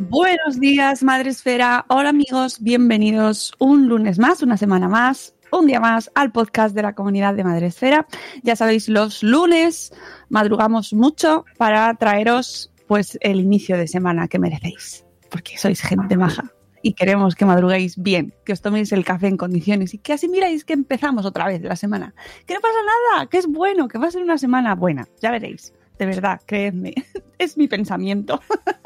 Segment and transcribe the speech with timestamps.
[0.00, 1.84] Buenos días, Madre Esfera.
[1.88, 6.82] Hola amigos, bienvenidos un lunes más, una semana más, un día más al podcast de
[6.82, 8.06] la comunidad de Madre Esfera.
[8.44, 9.92] Ya sabéis, los lunes
[10.28, 16.52] madrugamos mucho para traeros pues el inicio de semana que merecéis, porque sois gente maja
[16.80, 20.28] y queremos que madruguéis bien, que os toméis el café en condiciones y que así
[20.28, 22.14] miráis que empezamos otra vez la semana.
[22.46, 22.78] Que no pasa
[23.12, 25.74] nada, que es bueno, que va a ser una semana buena, ya veréis.
[25.98, 26.94] De verdad, creedme,
[27.38, 28.40] es mi pensamiento.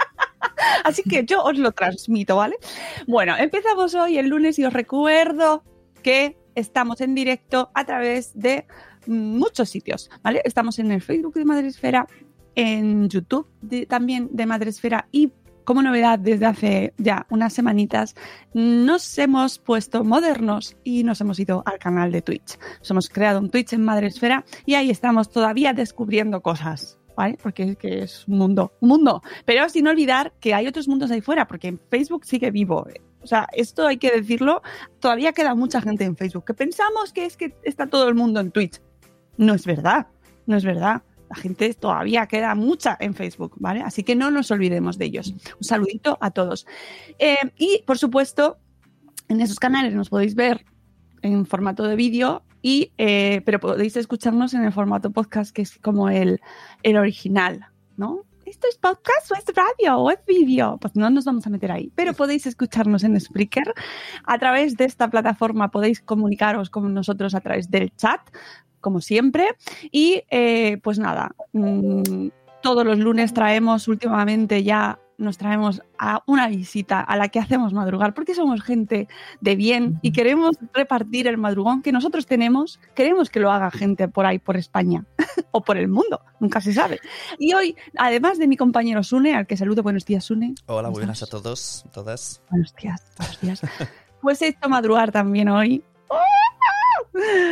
[0.85, 2.57] Así que yo os lo transmito, ¿vale?
[3.07, 5.65] Bueno, empezamos hoy el lunes y os recuerdo
[6.03, 8.67] que estamos en directo a través de
[9.07, 10.43] muchos sitios, ¿vale?
[10.45, 12.07] Estamos en el Facebook de Madresfera,
[12.55, 13.49] en YouTube
[13.89, 15.33] también de Madresfera y
[15.65, 18.15] como novedad desde hace ya unas semanitas
[18.53, 22.59] nos hemos puesto modernos y nos hemos ido al canal de Twitch.
[22.81, 26.99] Nos hemos creado un Twitch en Madresfera y ahí estamos todavía descubriendo cosas.
[27.17, 27.37] ¿Vale?
[27.43, 29.23] Porque es un mundo, un mundo.
[29.45, 32.87] Pero sin olvidar que hay otros mundos ahí fuera, porque Facebook sigue vivo.
[33.23, 34.63] O sea, esto hay que decirlo,
[34.99, 38.41] todavía queda mucha gente en Facebook, que pensamos que es que está todo el mundo
[38.41, 38.81] en Twitch.
[39.37, 40.09] No es verdad,
[40.47, 41.03] no es verdad.
[41.31, 43.81] La gente todavía queda mucha en Facebook, ¿vale?
[43.81, 45.29] Así que no nos olvidemos de ellos.
[45.31, 46.67] Un saludito a todos.
[47.19, 48.59] Eh, y, por supuesto,
[49.29, 50.65] en esos canales nos podéis ver
[51.23, 55.79] en formato de vídeo, y, eh, pero podéis escucharnos en el formato podcast, que es
[55.79, 56.41] como el,
[56.83, 58.25] el original, ¿no?
[58.47, 60.79] ¿Esto es podcast o es radio o es vídeo?
[60.81, 63.73] Pues no nos vamos a meter ahí, pero podéis escucharnos en Spreaker.
[64.25, 68.21] A través de esta plataforma podéis comunicaros con nosotros a través del chat,
[68.81, 69.57] como siempre.
[69.91, 72.29] Y eh, pues nada, mm,
[72.63, 77.73] todos los lunes traemos últimamente ya nos traemos a una visita a la que hacemos
[77.73, 79.09] madrugar, porque somos gente
[79.41, 84.09] de bien y queremos repartir el madrugón que nosotros tenemos, queremos que lo haga gente
[84.09, 85.05] por ahí, por España
[85.53, 87.01] o por el mundo, nunca se sabe.
[87.39, 90.55] Y hoy, además de mi compañero Sune, al que saludo, buenos días Sune.
[90.67, 92.43] Hola, ¿Cómo buenas a todos, todas.
[92.51, 93.63] Buenos días, buenos días.
[94.21, 95.83] Pues he hecho madrugar también hoy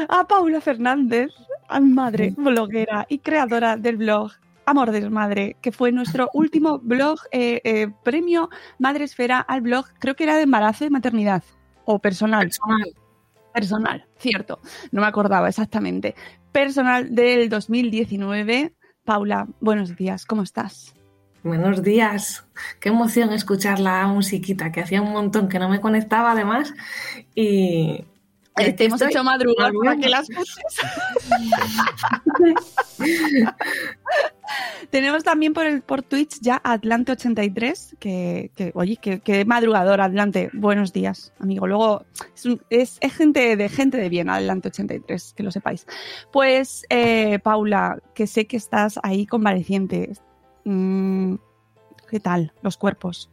[0.09, 1.31] a Paula Fernández,
[1.69, 4.33] a mi madre, bloguera y creadora del blog
[4.71, 9.87] Amor de Madre, que fue nuestro último blog, eh, eh, premio Madre Esfera al blog,
[9.99, 11.43] creo que era de embarazo y maternidad,
[11.85, 12.47] o personal.
[12.47, 12.95] Personal.
[13.53, 14.61] Personal, cierto,
[14.93, 16.15] no me acordaba exactamente.
[16.53, 18.73] Personal del 2019.
[19.05, 20.95] Paula, buenos días, ¿cómo estás?
[21.43, 22.47] Buenos días.
[22.79, 26.73] Qué emoción escuchar la musiquita, que hacía un montón que no me conectaba además.
[27.35, 28.05] Y.
[28.59, 30.27] Eh, te hemos hecho madrugar para que las.
[34.91, 40.01] Tenemos también por, el, por Twitch ya a Atlante83, que, que oye, que, que madrugador,
[40.01, 40.51] Atlante.
[40.53, 41.67] Buenos días, amigo.
[41.69, 45.87] Luego, es, un- es- es gente de gente de bien, Atlante83, que lo sepáis.
[46.33, 50.13] Pues, eh, Paula, que sé que estás ahí convaleciente.
[50.65, 51.37] Mm,
[52.09, 53.31] ¿Qué tal los cuerpos?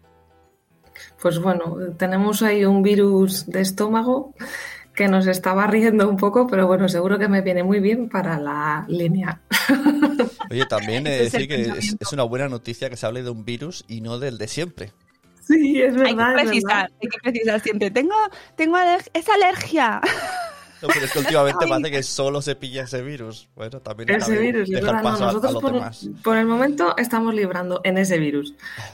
[1.21, 4.33] Pues bueno, tenemos ahí un virus de estómago
[4.97, 8.39] que nos está barriendo un poco, pero bueno, seguro que me viene muy bien para
[8.39, 9.39] la línea.
[10.49, 13.21] Oye, también he de es el decir que es, una buena noticia que se hable
[13.21, 14.91] de un virus y no del de siempre.
[15.39, 16.33] Sí, es Hay que verdad.
[16.33, 16.97] precisar, verdad.
[17.03, 17.91] hay que precisar siempre.
[17.91, 18.15] Tengo,
[18.55, 20.01] tengo aler- esa alergia.
[20.81, 23.50] No, pero es que últimamente parece que solo se pilla ese virus.
[23.56, 26.09] Bueno, también Ese virus, es dejar verdad, no, paso a- a nosotros los por, demás.
[26.24, 28.53] por el momento estamos librando en ese virus.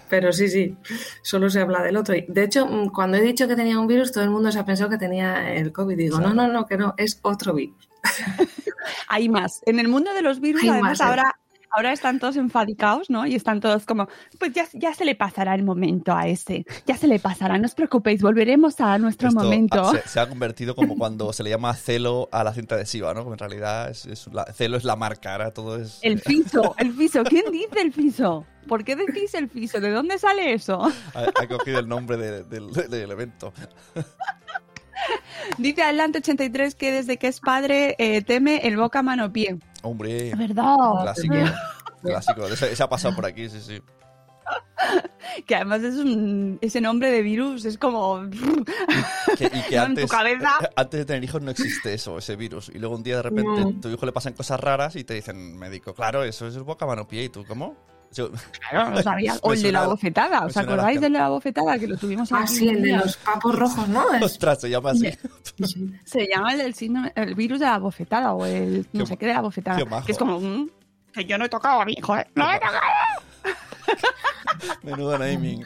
[0.09, 0.77] Pero sí, sí,
[1.23, 2.15] solo se habla del otro.
[2.27, 4.65] De hecho, mm, cuando he dicho que tenía un virus, todo el mundo se ha
[4.65, 5.97] pensado que tenía el COVID.
[5.97, 7.89] Digo, no, no, no, que no, es otro virus.
[9.07, 9.61] Hay más.
[9.65, 11.03] En el mundo de los virus, Hay además, más, ¿eh?
[11.03, 11.39] ahora,
[11.75, 13.25] ahora están todos enfadicados, ¿no?
[13.25, 14.07] Y están todos como,
[14.39, 16.65] pues ya, ya se le pasará el momento a ese.
[16.85, 19.81] Ya se le pasará, no os preocupéis, volveremos a nuestro Esto, momento.
[19.81, 23.13] ah, Se, se ha convertido como cuando se le llama celo a la cinta adhesiva,
[23.13, 23.21] ¿no?
[23.23, 25.99] Como en realidad es, es la- celo es la marca, ahora todo es...
[26.01, 27.23] El fiso, el fiso.
[27.23, 28.45] ¿Quién dice el fiso?
[28.67, 29.81] ¿Por qué decís el fiso?
[29.81, 30.81] ¿De dónde sale eso?
[31.13, 33.51] Ha, ha cogido el nombre de- del evento.
[35.57, 39.57] Dice adelante 83 que desde que es padre eh, teme el boca mano pie.
[39.81, 40.75] Hombre, ¿Verdad?
[41.01, 41.35] clásico.
[42.01, 43.81] Clásico, ese, ese ha pasado por aquí, sí, sí.
[45.47, 48.21] Que además es un, ese nombre de virus es como...
[49.37, 49.81] Que- y que ¿no?
[49.83, 50.59] antes, en tu cabeza.
[50.75, 52.69] antes de tener hijos no existe eso, ese virus.
[52.73, 53.73] Y luego un día de repente No.
[53.81, 56.85] tu hijo le pasan cosas raras y te dicen, médico, claro, eso es el boca,
[56.85, 57.23] mano, pie.
[57.23, 57.75] ¿Y tú cómo?
[58.13, 58.31] Yo-
[58.69, 59.35] Claro, no sabía.
[59.41, 60.45] O el de la bofetada.
[60.45, 61.77] ¿Os acordáis del de la bofetada?
[61.79, 62.41] Que lo tuvimos aquí.
[62.43, 64.13] Ah, sí, el de los papos rojos, ¿no?
[64.13, 65.09] Es- Ostras, se llama así.
[66.05, 69.17] Se llama el del síndrome, el virus de la bofetada o el no Qué sé
[69.17, 69.77] qué de la bofetada.
[69.77, 70.05] qué majo.
[70.05, 70.39] Que es como,
[71.13, 72.25] que yo no he tocado a mi hijo, ¿eh?
[72.35, 72.79] No he tocado.
[74.83, 75.65] Menudo naming.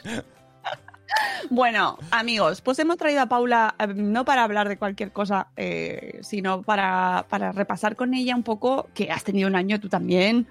[1.50, 6.18] Bueno, amigos, pues hemos traído a Paula eh, no para hablar de cualquier cosa, eh,
[6.22, 10.46] sino para, para repasar con ella un poco, que has tenido un año tú también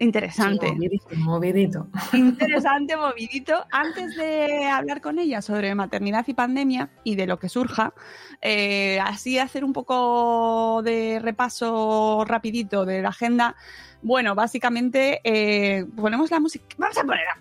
[0.00, 0.66] interesante.
[0.68, 1.86] Sí, movidito, movidito.
[2.12, 3.64] Interesante, movidito.
[3.70, 7.92] Antes de hablar con ella sobre maternidad y pandemia y de lo que surja,
[8.40, 13.56] eh, así hacer un poco de repaso rapidito de la agenda.
[14.02, 16.64] Bueno, básicamente eh, ponemos la música.
[16.78, 17.38] Vamos a poner a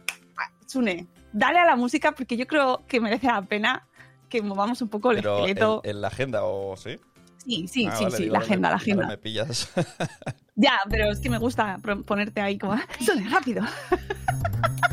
[0.65, 3.87] Sune, dale a la música porque yo creo que merece la pena
[4.29, 5.81] que movamos un poco el Pero esqueleto.
[5.85, 6.97] en, en la agenda, ¿o sí?
[7.37, 9.07] Sí, sí, Ah, sí, vale, sí, digo, la agenda, me- la agenda.
[9.07, 9.71] me pillas.
[10.59, 13.63] Ya, pero es que me gusta ponerte ahí como, Sune, rápido.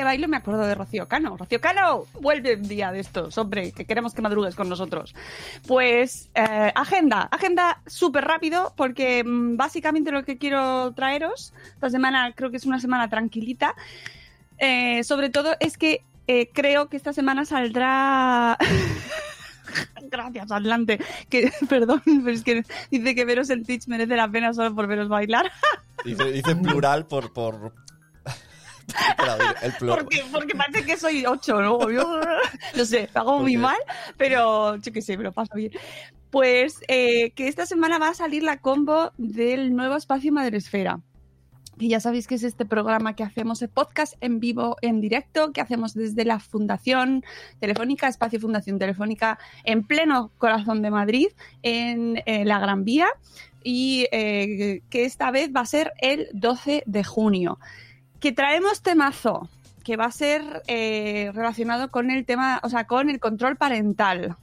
[0.00, 1.36] Que bailo me acuerdo de Rocío Cano.
[1.36, 5.14] Rocío Cano, vuelve un día de estos, hombre, que queremos que madrugues con nosotros.
[5.66, 12.32] Pues eh, agenda, agenda súper rápido porque mm, básicamente lo que quiero traeros, esta semana
[12.34, 13.74] creo que es una semana tranquilita,
[14.56, 18.56] eh, sobre todo es que eh, creo que esta semana saldrá...
[20.10, 20.98] Gracias, adelante.
[21.28, 24.86] Que, perdón, pero es que dice que veros en Twitch merece la pena solo por
[24.86, 25.52] veros bailar.
[26.06, 27.34] Dice, dice plural por...
[27.34, 27.74] por...
[29.62, 29.72] El.
[29.88, 31.90] Porque, porque parece que soy ocho, ¿no?
[31.90, 32.20] Yo,
[32.76, 33.78] no sé, hago muy mal,
[34.16, 35.72] pero yo qué sé, me lo paso bien.
[36.30, 41.00] Pues eh, que esta semana va a salir la combo del nuevo espacio Madresfera.
[41.76, 45.52] Que ya sabéis que es este programa que hacemos, el podcast en vivo, en directo,
[45.52, 47.24] que hacemos desde la Fundación
[47.58, 51.28] Telefónica, Espacio Fundación Telefónica, en pleno corazón de Madrid,
[51.62, 53.08] en, eh, la Gran Vía,
[53.64, 57.58] y eh, que esta vez va a ser el 12 de junio
[58.20, 59.48] que traemos temazo
[59.82, 64.36] que va a ser eh, relacionado con el tema, o sea, con el control parental.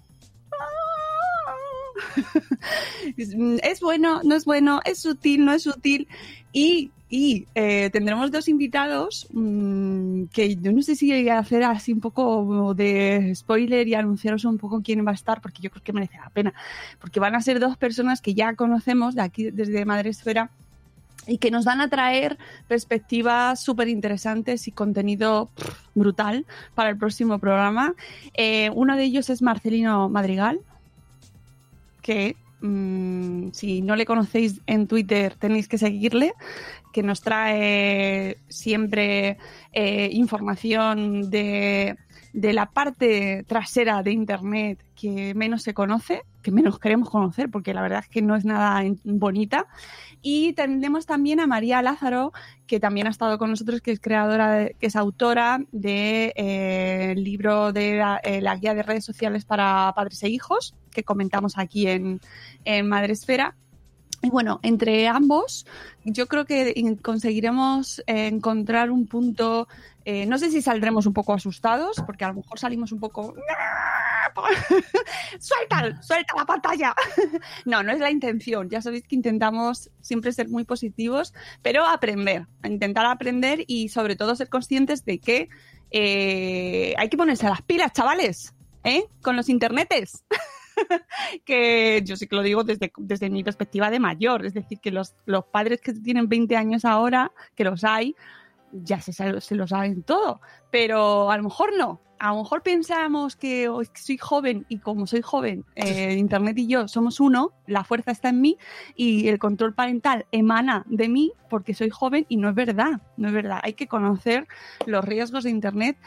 [3.17, 6.07] Es es bueno, no es bueno, es sutil, no es sutil.
[6.51, 11.63] Y, y, eh, tendremos dos invitados mm, que yo no sé si voy a hacer
[11.63, 15.69] así un poco de spoiler y anunciaros un poco quién va a estar, porque yo
[15.69, 16.53] creo que merece la pena.
[16.99, 20.51] Porque van a ser dos personas que ya conocemos de aquí, desde Madresfera,
[21.27, 25.49] y que nos van a traer perspectivas súper interesantes y contenido
[25.93, 27.93] brutal para el próximo programa.
[28.33, 30.59] Eh, uno de ellos es Marcelino Madrigal,
[32.01, 36.33] que mm, si no le conocéis en Twitter tenéis que seguirle,
[36.93, 39.37] que nos trae siempre
[39.73, 41.97] eh, información de,
[42.33, 47.73] de la parte trasera de Internet que menos se conoce, que menos queremos conocer, porque
[47.73, 49.67] la verdad es que no es nada bonita.
[50.29, 52.33] Y tenemos también a María Lázaro,
[52.65, 56.33] que también ha estado con nosotros, que es creadora, de- que es autora del de,
[56.35, 61.05] eh, libro de la, eh, la guía de redes sociales para padres e hijos, que
[61.05, 62.19] comentamos aquí en,
[62.65, 63.55] en Madresfera.
[64.21, 65.65] Y bueno, entre ambos,
[66.03, 69.67] yo creo que conseguiremos eh, encontrar un punto.
[70.05, 73.35] eh, no sé si saldremos un poco asustados, porque a lo mejor salimos un poco.
[75.39, 76.95] Suelta, suelta la pantalla.
[77.65, 78.69] no, no es la intención.
[78.69, 84.35] Ya sabéis que intentamos siempre ser muy positivos, pero aprender, intentar aprender y sobre todo
[84.35, 85.49] ser conscientes de que
[85.91, 89.05] eh, hay que ponerse a las pilas, chavales, ¿eh?
[89.21, 90.23] Con los internetes.
[91.45, 94.91] que yo sí que lo digo desde, desde mi perspectiva de mayor, es decir, que
[94.91, 98.15] los, los padres que tienen 20 años ahora, que los hay,
[98.71, 100.41] ya se, se lo saben todo,
[100.71, 105.21] pero a lo mejor no, a lo mejor pensamos que soy joven y como soy
[105.21, 108.57] joven, eh, Internet y yo somos uno, la fuerza está en mí
[108.95, 113.29] y el control parental emana de mí porque soy joven y no es verdad, no
[113.29, 113.59] es verdad.
[113.63, 114.47] Hay que conocer
[114.85, 115.97] los riesgos de Internet,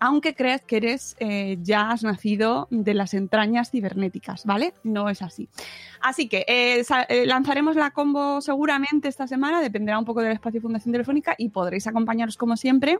[0.00, 4.74] aunque creas que eres, eh, ya has nacido de las entrañas cibernéticas, ¿vale?
[4.82, 5.48] No es así.
[6.00, 10.92] Así que eh, lanzaremos la combo seguramente esta semana, dependerá un poco del espacio Fundación
[10.92, 12.98] Telefónica y podréis acompañaros como siempre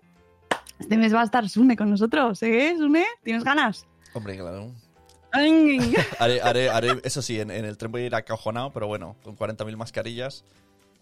[0.84, 3.06] este mes va a estar Sune con nosotros, ¿eh, Sune?
[3.22, 3.86] ¿Tienes ganas?
[4.12, 4.70] Hombre, claro.
[6.20, 9.36] Haré, haré, haré, eso sí, en, el tren voy a ir acojonado, pero bueno, con
[9.36, 10.44] 40.000 mascarillas.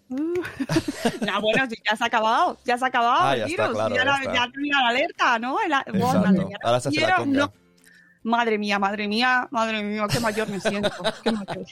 [0.09, 0.15] Uh.
[1.21, 3.73] no, bueno, si ya se ha acabado, ya se ha acabado ah, ya virus, está,
[3.73, 5.59] claro, ya, ya, la, ya termina la alerta, ¿no?
[5.59, 6.19] El, Exacto.
[6.19, 7.39] madre mía, Ahora se hace la conga.
[7.39, 7.53] no.
[8.23, 10.89] Madre mía, madre mía, madre mía, qué mayor me siento,
[11.21, 11.65] qué mayor.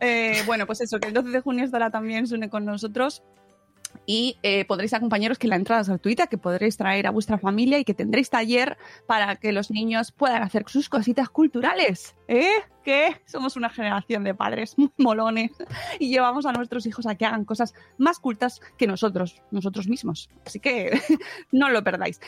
[0.00, 3.22] Eh, bueno, pues eso, que el 12 de junio estará también Sune con nosotros
[4.10, 7.78] y eh, podréis acompañaros que la entrada es gratuita, que podréis traer a vuestra familia
[7.78, 12.16] y que tendréis taller para que los niños puedan hacer sus cositas culturales.
[12.26, 12.48] ¿Eh?
[12.82, 15.50] Que somos una generación de padres muy molones
[15.98, 20.30] y llevamos a nuestros hijos a que hagan cosas más cultas que nosotros, nosotros mismos.
[20.46, 20.98] Así que
[21.52, 22.18] no lo perdáis.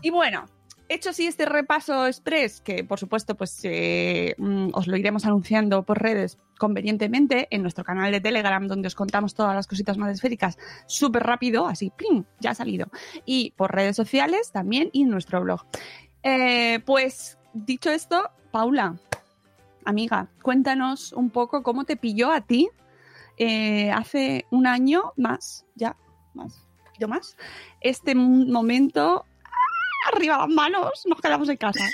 [0.00, 0.46] Y bueno,
[0.88, 5.82] hecho así este repaso express, que por supuesto pues eh, mm, os lo iremos anunciando
[5.82, 10.12] por redes convenientemente en nuestro canal de Telegram donde os contamos todas las cositas más
[10.12, 12.24] esféricas súper rápido, así, ¡plim!
[12.40, 12.86] ya ha salido.
[13.24, 15.62] Y por redes sociales también y en nuestro blog.
[16.22, 18.96] Eh, pues dicho esto, Paula,
[19.84, 22.68] amiga, cuéntanos un poco cómo te pilló a ti
[23.38, 25.96] eh, hace un año más, ya,
[26.34, 27.36] más, poquito más,
[27.80, 29.24] este momento.
[30.12, 31.84] Arriba las manos, nos quedamos en casa.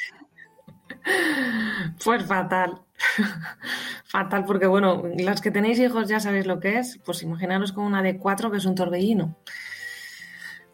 [2.05, 2.81] Pues fatal.
[4.05, 6.99] fatal, porque bueno, las que tenéis hijos ya sabéis lo que es.
[7.05, 9.37] Pues imaginaros con una de cuatro que es un torbellino.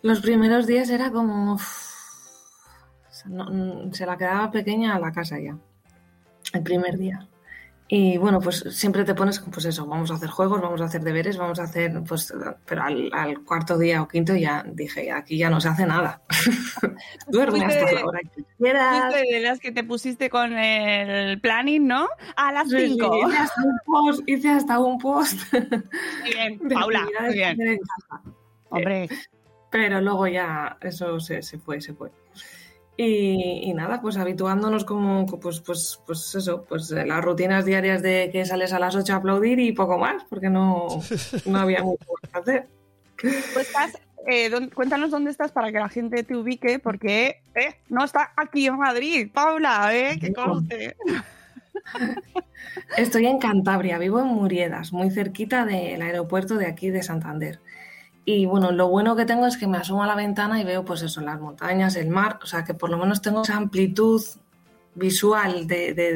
[0.02, 1.59] Los primeros días era como.
[3.11, 5.57] se la quedaba pequeña a la casa ya.
[6.52, 7.28] El primer día.
[7.90, 11.00] Y bueno, pues siempre te pones, pues eso, vamos a hacer juegos, vamos a hacer
[11.02, 12.35] deberes, vamos a hacer, pues,
[12.66, 16.21] pero al, al cuarto día o quinto ya dije, aquí ya no se hace nada.
[17.28, 19.14] Duerme hasta de- la hora que quieras.
[19.14, 22.09] De las que te pusiste con el planning, ¿no?
[22.37, 23.26] A las Sí, 5.
[23.26, 25.40] hice hasta un post, hice hasta un post.
[26.25, 27.78] Bien, Paula, muy bien.
[28.68, 29.09] Hombre,
[29.71, 32.11] Pero luego ya eso se, se fue, se fue.
[33.00, 38.02] Y, y nada, pues habituándonos como, pues, pues, pues eso, pues eh, las rutinas diarias
[38.02, 40.88] de que sales a las 8 a aplaudir y poco más, porque no,
[41.47, 42.67] no había mucho que hacer.
[43.23, 48.05] pues estás, eh, cuéntanos dónde estás para que la gente te ubique, porque eh, no
[48.05, 50.19] está aquí en Madrid, Paula, ¿eh?
[50.19, 50.97] Que conste.
[52.97, 57.61] Estoy en Cantabria, vivo en Muriedas, muy cerquita del aeropuerto de aquí de Santander.
[58.30, 60.85] Y bueno, lo bueno que tengo es que me asomo a la ventana y veo
[60.85, 64.23] pues eso, las montañas, el mar, o sea que por lo menos tengo esa amplitud
[64.94, 66.14] visual de, de-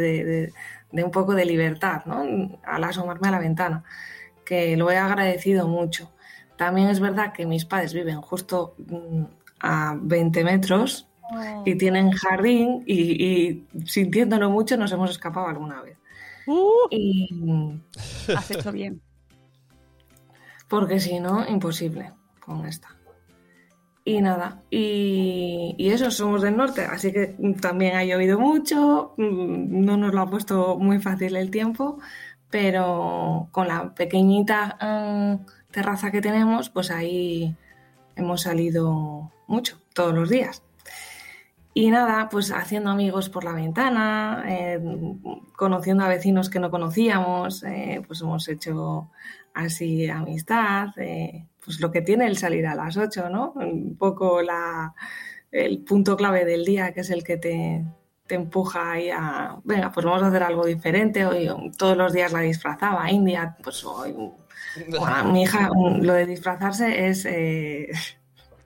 [0.92, 2.23] de- un poco de libertad, ¿no?
[2.64, 3.83] Al asomarme a la ventana,
[4.45, 6.12] que lo he agradecido mucho.
[6.59, 9.23] También es verdad que mis padres viven justo mm,
[9.61, 11.09] a 20 metros
[11.64, 15.97] y tienen jardín y, y sintiéndolo mucho nos hemos escapado alguna vez.
[16.47, 17.81] Uh, Y
[18.37, 19.00] has hecho bien.
[20.73, 22.97] Porque si no, imposible con esta.
[24.07, 29.99] Y nada, y, eso, somos del norte, así que también ha llovido mucho, mm, no
[29.99, 31.99] nos lo ha puesto muy fácil el tiempo,
[32.49, 37.55] pero con la pequeñita mm, terraza que tenemos, pues ahí
[38.17, 40.62] hemos salido mucho, todos los días.
[41.75, 44.79] Y nada, pues haciendo amigos por la ventana, eh,
[45.57, 49.11] conociendo a vecinos que no conocíamos, eh, pues hemos hecho
[49.55, 53.52] así amistad, eh, pues lo que tiene el salir a las 8, ¿no?
[53.52, 54.95] Un poco la,
[55.50, 57.87] el punto clave del día, que es el que te,
[58.26, 61.25] te empuja ahí a, venga, pues vamos a hacer algo diferente.
[61.25, 61.49] Hoy
[61.79, 64.12] todos los días la disfrazaba, India, pues hoy,
[64.91, 67.26] bueno, mi hija, lo de disfrazarse es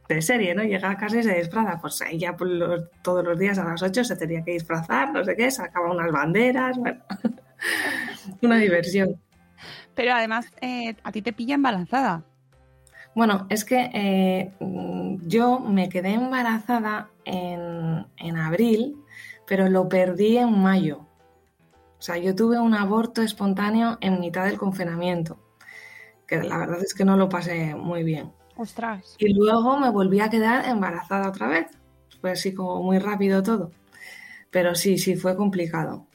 [0.09, 0.63] de serie, ¿no?
[0.63, 3.83] Llega a casa y se disfraza, pues ella por los- todos los días a las
[3.83, 7.03] 8 se tenía que disfrazar, no sé qué, sacaba unas banderas, bueno,
[8.43, 9.21] una diversión.
[9.95, 12.23] Pero además, eh, a ti te pilla embarazada.
[13.15, 14.53] Bueno, es que eh,
[15.27, 18.97] yo me quedé embarazada en, en abril,
[19.47, 21.07] pero lo perdí en mayo.
[21.99, 25.39] O sea, yo tuve un aborto espontáneo en mitad del confinamiento,
[26.27, 28.33] que la verdad es que no lo pasé muy bien.
[28.57, 29.17] Ostras.
[29.19, 31.67] Y luego me volví a quedar embarazada otra vez.
[32.21, 33.71] Fue así como muy rápido todo.
[34.51, 36.07] Pero sí, sí, fue complicado.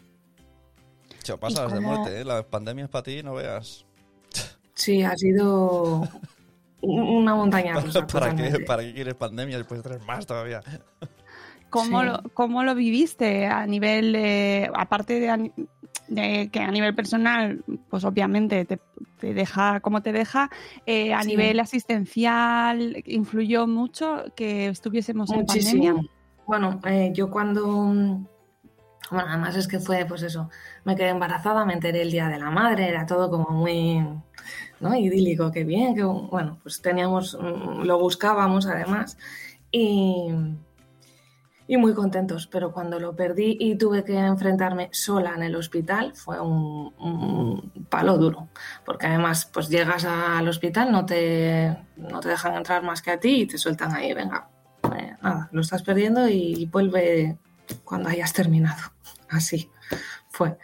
[1.23, 2.25] Chao, pasas de muerte, ¿eh?
[2.25, 3.85] Las pandemias para ti, no veas.
[4.73, 6.07] Sí, ha sido
[6.81, 8.07] una montaña rusa.
[8.07, 8.59] ¿Para, qué.
[8.65, 10.61] ¿Para qué quieres pandemia después de tres más todavía?
[11.69, 12.05] ¿Cómo, Sí.
[12.07, 15.51] lo, cómo lo viviste a nivel, eh, aparte de,
[16.11, 18.79] de que a nivel personal, pues obviamente te,
[19.19, 20.49] te deja como te deja,
[20.85, 21.29] eh, a Sí.
[21.29, 25.83] nivel asistencial, influyó mucho que estuviésemos en Muchísimo.
[25.83, 26.09] pandemia?
[26.45, 27.61] Bueno, eh, yo cuando.
[29.09, 30.49] Bueno, además es que fue, pues eso,
[30.85, 34.05] me quedé embarazada, me enteré el día de la madre, era todo como muy.
[34.81, 34.95] ¿no?
[34.95, 39.15] idílico, qué bien, que bueno, pues teníamos, mm, lo buscábamos además
[39.71, 40.29] y,
[41.71, 46.11] y muy contentos, pero cuando lo perdí y tuve que enfrentarme sola en el hospital
[46.13, 48.49] fue un, palo duro,
[48.85, 53.21] porque además pues llegas al hospital, no te, no te dejan entrar más que a
[53.21, 54.49] ti y te sueltan ahí, venga,
[54.97, 57.37] eh, nada, lo estás perdiendo y vuelve
[57.85, 58.91] cuando hayas terminado,
[59.29, 59.71] así
[60.27, 60.57] fue.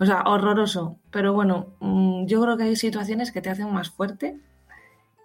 [0.00, 0.98] O sea, horroroso.
[1.12, 4.40] Pero bueno, mm, yo creo que hay situaciones que te hacen más fuerte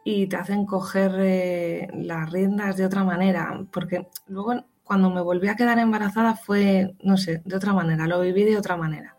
[0.03, 3.65] y te hacen coger eh, las riendas de otra manera.
[3.71, 8.21] Porque luego cuando me volví a quedar embarazada fue, no sé, de otra manera, lo
[8.21, 9.15] viví de otra manera.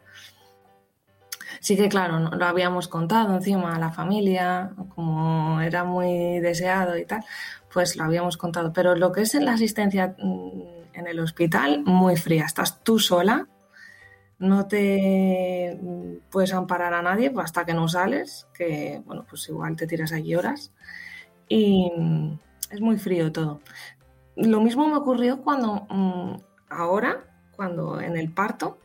[1.61, 7.05] Sí que claro, lo habíamos contado encima a la familia, como era muy deseado y
[7.05, 7.25] tal,
[7.73, 8.73] pues lo habíamos contado.
[8.73, 12.45] Pero lo que es en la asistencia mm, en el hospital, muy fría.
[12.45, 13.49] Estás tú sola,
[14.39, 19.77] no te mm, puedes amparar a nadie hasta que no sales, que bueno, pues igual
[19.77, 20.73] te tiras allí horas.
[21.49, 22.39] Y mm,
[22.71, 23.61] es muy frío todo.
[24.37, 26.37] Lo mismo me ocurrió cuando mm,
[26.71, 27.25] ahora,
[27.57, 28.79] cuando en el parto,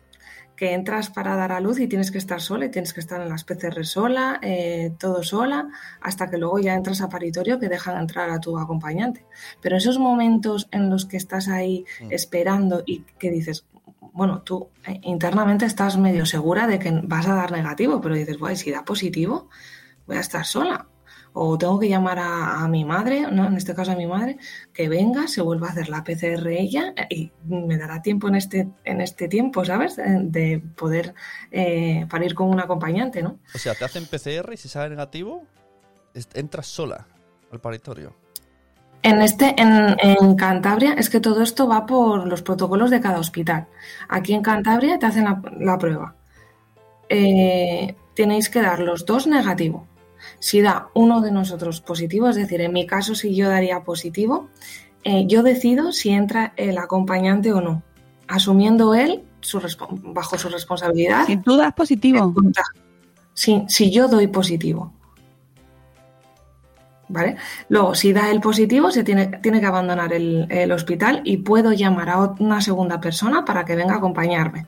[0.61, 3.19] que entras para dar a luz y tienes que estar sola y tienes que estar
[3.19, 5.69] en las PCR sola, eh, todo sola,
[6.01, 9.25] hasta que luego ya entras a paritorio que dejan entrar a tu acompañante.
[9.59, 13.65] Pero esos momentos en los que estás ahí esperando y que dices,
[14.13, 18.37] bueno, tú eh, internamente estás medio segura de que vas a dar negativo, pero dices,
[18.37, 19.49] guay, si da positivo,
[20.05, 20.90] voy a estar sola.
[21.33, 23.47] O tengo que llamar a, a mi madre, ¿no?
[23.47, 24.37] en este caso a mi madre,
[24.73, 28.67] que venga, se vuelva a hacer la PCR ella y me dará tiempo en este,
[28.83, 29.97] en este tiempo, ¿sabes?
[29.97, 31.13] Eh, De poder
[31.51, 33.39] eh, parir con un acompañante, ¿no?
[33.55, 35.43] O sea, te hacen PCR y si sale negativo,
[36.33, 37.07] entras sola
[37.51, 38.13] al paritorio.
[39.03, 43.19] En, este, en, en Cantabria es que todo esto va por los protocolos de cada
[43.19, 43.67] hospital.
[44.09, 46.15] Aquí en Cantabria te hacen la, la prueba.
[47.09, 49.87] Eh, tenéis que dar los dos negativo.
[50.39, 54.49] Si da uno de nosotros positivo, es decir, en mi caso si yo daría positivo,
[55.03, 57.83] eh, yo decido si entra el acompañante o no,
[58.27, 59.59] asumiendo él su
[60.03, 61.25] bajo su responsabilidad.
[61.25, 62.33] Si tú das positivo.
[63.33, 64.93] Sí, si yo doy positivo.
[67.07, 67.35] ¿Vale?
[67.67, 71.73] Luego, si da el positivo, se tiene, tiene que abandonar el, el hospital y puedo
[71.73, 74.67] llamar a una segunda persona para que venga a acompañarme.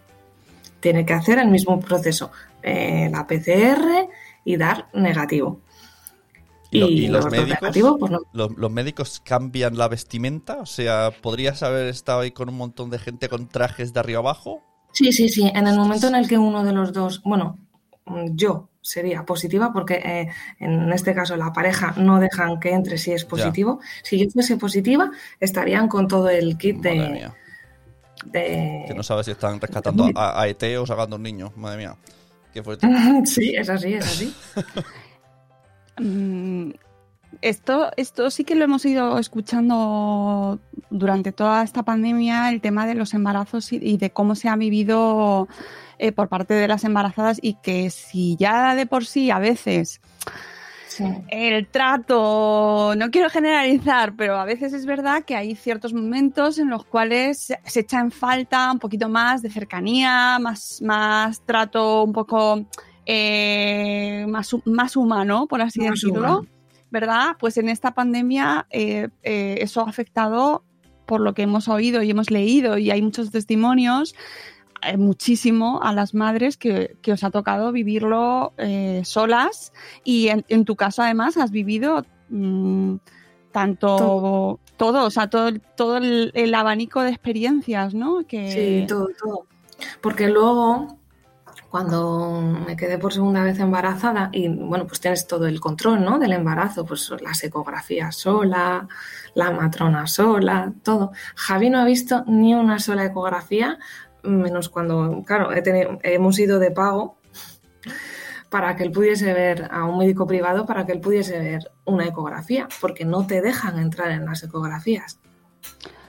[0.82, 4.10] Tiene que hacer el mismo proceso, eh, la PCR
[4.46, 5.62] y dar negativo.
[6.72, 7.70] ¿Y, lo- Y y los médicos?
[8.00, 8.20] pues no.
[8.34, 10.58] los, los médicos cambian la vestimenta?
[10.62, 14.20] O sea, ¿podrías haber estado ahí con un montón de gente con trajes de arriba
[14.20, 14.62] abajo?
[14.92, 15.52] Sí, sí, sí.
[15.54, 17.58] En el momento en el que uno de los dos, bueno,
[18.32, 20.30] yo sería positiva porque eh,
[20.60, 23.80] en este caso la pareja no dejan que entre si es positivo.
[24.04, 27.34] Si yo fuese positiva, estarían con todo el kit Madre de, mía.
[28.26, 31.52] de- Que no sabes si están rescatando a, a ET o sacando un niño.
[31.56, 31.96] Madre mía.
[32.54, 32.88] Qué fuerte.
[33.26, 34.34] Sí, es así, es así.
[36.00, 36.72] Mm,
[37.42, 42.96] Esto, esto sí que lo hemos ido escuchando durante toda esta pandemia, el tema de
[42.96, 45.48] los embarazos y, y de cómo se ha vivido
[46.00, 50.02] eh, por parte de las embarazadas y que si ya de por sí a veces
[51.30, 56.70] el trato, no quiero generalizar, pero a veces es verdad que hay ciertos momentos en
[56.70, 62.14] los cuales se, echa en falta un poquito más de cercanía, más, más trato un
[62.14, 62.66] poco
[63.06, 66.20] eh, más, más humano, por así Más decirlo.
[66.20, 66.46] humano.
[66.92, 67.38] ¿Verdad?
[67.40, 70.64] Pues en esta pandemia eh, eh, eso ha afectado,
[71.08, 74.14] por lo que hemos oído y hemos leído, y hay muchos testimonios,
[74.98, 79.72] muchísimo a las madres que, que os ha tocado vivirlo eh, solas
[80.04, 82.96] y en, en tu caso además has vivido mm,
[83.52, 85.06] tanto todo.
[85.06, 88.26] o sea, todo, el- todo el, el abanico de experiencias, ¿no?
[88.28, 89.46] Que, Sí, todo, todo.
[90.02, 90.98] Porque luego,
[91.70, 96.20] cuando me quedé por segunda vez embarazada y bueno, pues tienes todo el control, ¿no?
[96.20, 98.88] Del embarazo, pues las ecografías sola,
[99.36, 101.12] la matrona sola, todo.
[101.36, 103.78] Javi no ha visto ni una sola ecografía,
[104.24, 107.18] menos cuando, claro, he tenido- hemos ido de pago
[108.50, 112.06] para que él pudiese ver a un médico privado, para que él pudiese ver una
[112.06, 115.20] ecografía, porque no te dejan entrar en las ecografías.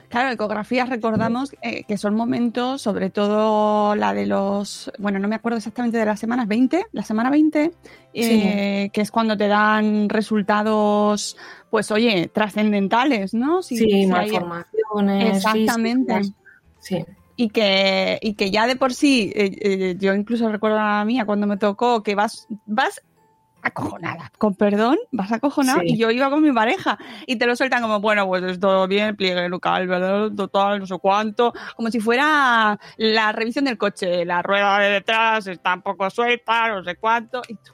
[0.09, 5.35] Claro, ecografías recordamos eh, que son momentos, sobre todo la de los, bueno, no me
[5.35, 7.71] acuerdo exactamente de las semanas 20, la semana 20,
[8.13, 11.35] eh, que es cuando te dan resultados,
[11.71, 13.61] pues oye, trascendentales, ¿no?
[13.63, 15.37] Si- Sí, si hay- malformaciones.
[15.37, 16.15] Exactamente.
[16.17, 16.41] físicas.
[16.79, 17.05] Sí.
[17.37, 21.05] Y que, y que ya de por sí, eh, eh, yo incluso recuerdo a la
[21.05, 23.01] mía cuando me tocó que vas, vas
[23.61, 25.93] acojonada, con perdón, vas acojonada Sí.
[25.93, 28.87] y yo iba con mi pareja y te lo sueltan como, bueno, pues es todo
[28.87, 30.31] bien, pliegue local, ¿verdad?
[30.31, 35.47] Total, no sé cuánto, como si fuera la revisión del coche, la rueda de detrás
[35.47, 37.73] está un poco suelta, no sé cuánto, y tú,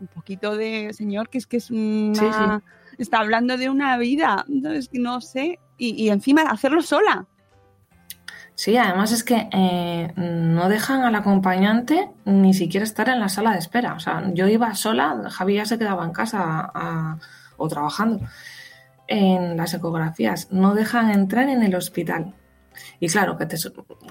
[0.00, 2.14] un poquito de señor, que es que es una...
[2.14, 2.98] Sí, sí.
[2.98, 7.26] Está hablando de una vida, entonces no sé, y, y encima hacerlo sola.
[8.54, 13.52] Sí, además es que eh, no dejan al acompañante ni siquiera estar en la sala
[13.52, 13.94] de espera.
[13.94, 17.18] O sea, yo iba sola, Javi ya se quedaba en casa a-
[17.56, 18.20] o trabajando
[19.08, 20.48] en las ecografías.
[20.52, 22.34] No dejan entrar en el hospital.
[23.00, 23.56] Y claro, que te,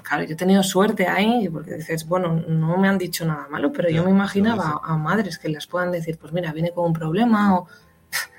[0.03, 3.71] claro, yo he tenido suerte ahí, porque dices, bueno, no me han dicho nada malo,
[3.73, 6.93] pero yo me imaginaba a madres que les puedan decir, pues mira, viene con un
[6.93, 7.67] problema o...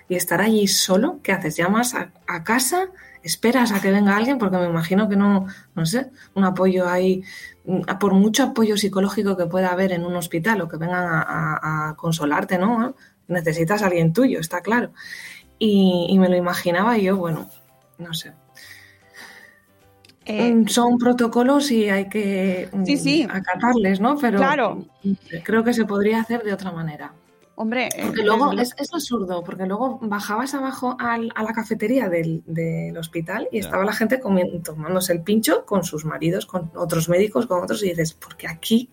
[0.09, 1.57] y estar allí solo, ¿qué haces?
[1.57, 2.87] ¿Llamas a, a casa?
[3.23, 4.39] ¿Esperas a que venga alguien?
[4.39, 7.23] Porque me imagino que no, no sé, un apoyo ahí,
[7.65, 11.23] mm, por mucho apoyo psicológico que pueda haber en un hospital o que vengan a,
[11.23, 12.95] a- a consolarte, ¿no?
[13.29, 14.91] Necesitas a alguien tuyo, está claro.
[15.59, 17.49] Y, y me lo imaginaba y yo, bueno,
[17.99, 18.33] no sé.
[20.25, 23.27] Eh, Mm, Son protocolos y hay que mm, Sí, sí.
[23.29, 24.17] acatarles, ¿no?
[24.19, 24.85] Pero Claro.
[25.45, 27.13] creo que se podría hacer de otra manera.
[27.63, 31.53] Hombre, eh, Porque luego desde es, es absurdo, porque luego bajabas abajo al- a la
[31.53, 33.67] cafetería del, del hospital y Ya.
[33.67, 37.83] estaba la gente comi- tomándose el pincho con sus maridos, con otros médicos, con otros,
[37.83, 38.91] y dices, porque aquí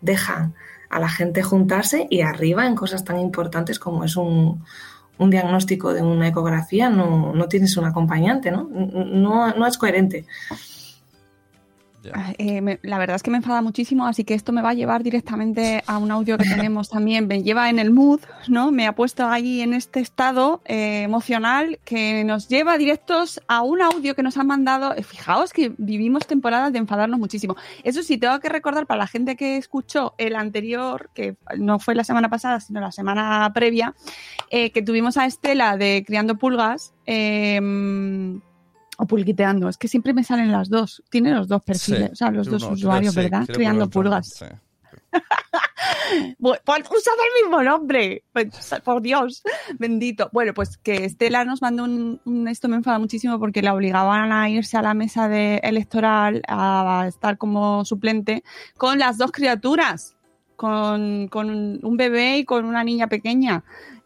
[0.00, 0.54] dejan
[0.90, 4.64] a la gente juntarse y arriba en cosas tan importantes como es un,
[5.18, 8.64] un diagnóstico de una ecografía no, no tienes un acompañante, ¿no?
[8.70, 10.26] No, no es coherente.
[12.12, 14.74] Ah, eh, la verdad es que me enfada muchísimo, así que esto me va a
[14.74, 17.26] llevar directamente a un audio que tenemos también.
[17.26, 18.70] Me lleva en el mood, ¿no?
[18.70, 23.82] Me ha puesto ahí en este estado eh, emocional que nos lleva directos a un
[23.82, 24.94] audio que nos han mandado.
[24.94, 27.56] Eh, Fijaos que vivimos temporadas de enfadarnos muchísimo.
[27.82, 31.94] Eso sí, tengo que recordar para la gente que escuchó el anterior, que no fue
[31.94, 33.94] la semana pasada, sino la semana previa,
[34.50, 36.92] que tuvimos a Estela de Criando Pulgas.
[38.98, 41.02] O pulguiteando, es que siempre me salen las dos.
[41.10, 43.46] Tiene los dos perfiles, Sí, o sea, los dos usuarios, ¿verdad?
[43.78, 44.44] lo pulgas.
[46.38, 48.22] Bu- Pues usad el mismo nombre.
[48.32, 48.48] Pues,
[48.84, 49.42] Por Dios,
[49.78, 50.28] bendito.
[50.32, 54.32] Bueno, pues que Estela nos mandó un, un- Esto me enfada muchísimo porque la obligaban
[54.32, 58.44] a irse a la mesa de electoral a estar como suplente
[58.76, 60.16] con las dos criaturas,
[60.56, 63.64] con, con un bebé y con una niña pequeña.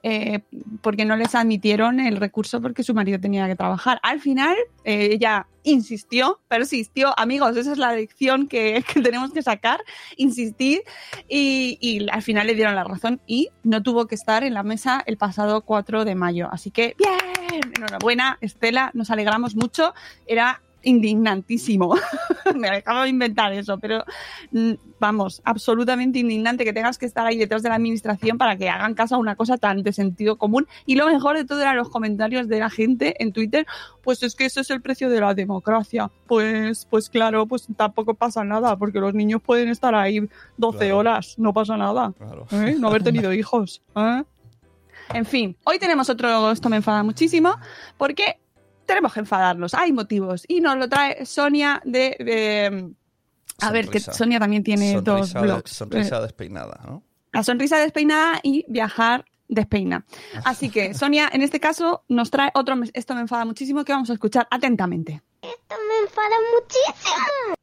[0.09, 0.43] Eh,
[0.81, 4.01] porque no les admitieron el recurso porque su marido tenía que trabajar.
[4.03, 7.13] Al final, eh, ella insistió, persistió.
[7.19, 9.81] Amigos, esa es la lección que, que tenemos que sacar.
[10.17, 10.83] Insistir
[11.29, 14.63] y, y al final le dieron la razón y no tuvo que estar en la
[14.63, 16.49] mesa el pasado 4 de mayo.
[16.51, 19.93] Así que, bien, enhorabuena, Estela, nos alegramos mucho.
[20.27, 21.95] Era indignantísimo.
[22.57, 24.05] Me acabo de inventar eso, pero
[24.53, 28.69] mm, vamos, absolutamente indignante que tengas que estar ahí detrás de la administración para que
[28.71, 30.67] hagan caso a una cosa tan de sentido común.
[30.87, 33.67] Y lo mejor de todo eran los comentarios de la gente en Twitter,
[34.03, 36.11] pues es que ese es el precio de la democracia.
[36.27, 40.21] Pues, pues claro, pues tampoco pasa nada, porque los niños pueden estar ahí
[40.57, 40.99] 12 Claro.
[40.99, 42.13] horas, no pasa nada.
[42.17, 42.47] Claro.
[42.53, 42.77] ¿eh?
[42.79, 43.83] No haber tenido hijos.
[43.95, 44.23] ¿eh?
[45.15, 47.57] En fin, hoy tenemos otro, esto me enfada muchísimo,
[47.97, 48.39] porque
[48.89, 50.43] tenemos que enfadarnos, hay motivos.
[50.49, 52.17] Y nos lo trae Sonia de...
[52.19, 52.93] de-
[53.61, 54.01] a ver, que.
[54.01, 55.71] Sonia también tiene dos Sonrisa de- blogs.
[55.73, 57.03] sonrisa Eh, despeinada, ¿no?
[57.33, 60.05] la sonrisa despeinada y viajar despeina.
[60.45, 62.75] Así que, Sonia, en este caso, nos trae otro...
[62.95, 65.23] Esto me enfada muchísimo, que vamos a escuchar atentamente.
[65.43, 67.55] Esto me enfada muchísimo.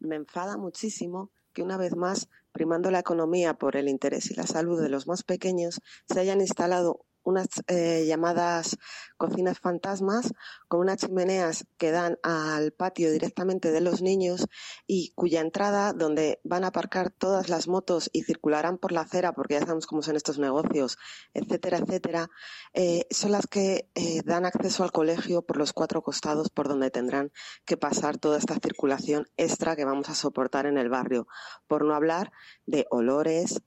[0.00, 4.46] Me enfada muchísimo que una vez más, primando la economía por el interés y la
[4.46, 8.78] salud de los más pequeños, se hayan instalado unas eh, llamadas
[9.16, 10.32] cocinas fantasmas
[10.68, 14.46] con unas chimeneas que dan al patio directamente de los niños
[14.86, 19.32] y cuya entrada, donde van a aparcar todas las motos y circularán por la acera,
[19.32, 20.98] porque ya sabemos cómo son estos negocios,
[21.34, 22.30] etcétera, etcétera,
[22.74, 26.90] eh, son las que eh, dan acceso al colegio por los cuatro costados por donde
[26.90, 27.32] tendrán
[27.64, 31.26] que pasar toda esta circulación extra que vamos a soportar en el barrio,
[31.66, 32.32] por no hablar
[32.66, 33.62] de olores,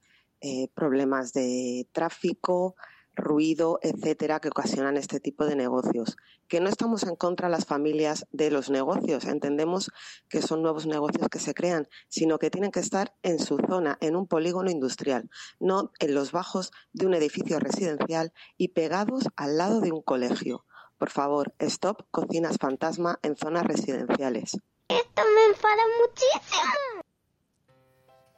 [0.74, 2.76] problemas de tráfico,
[3.16, 6.16] ruido, etcétera, que ocasionan este tipo de negocios.
[6.46, 9.90] Que no estamos en contra de las familias de los negocios, entendemos
[10.28, 13.98] que son nuevos negocios que se crean, sino que tienen que estar en su zona,
[14.00, 19.58] en un polígono industrial, no en los bajos de un edificio residencial y pegados al
[19.58, 20.64] lado de un colegio.
[20.98, 24.58] Por favor, stop cocinas fantasma en zonas residenciales.
[24.88, 27.02] Esto me enfada muchísimo.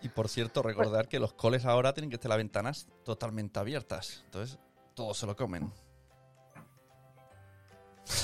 [0.00, 4.22] Y por cierto, recordar que los coles ahora tienen que tener las ventanas totalmente abiertas.
[4.26, 4.58] Entonces,
[4.98, 5.70] todos se lo comen.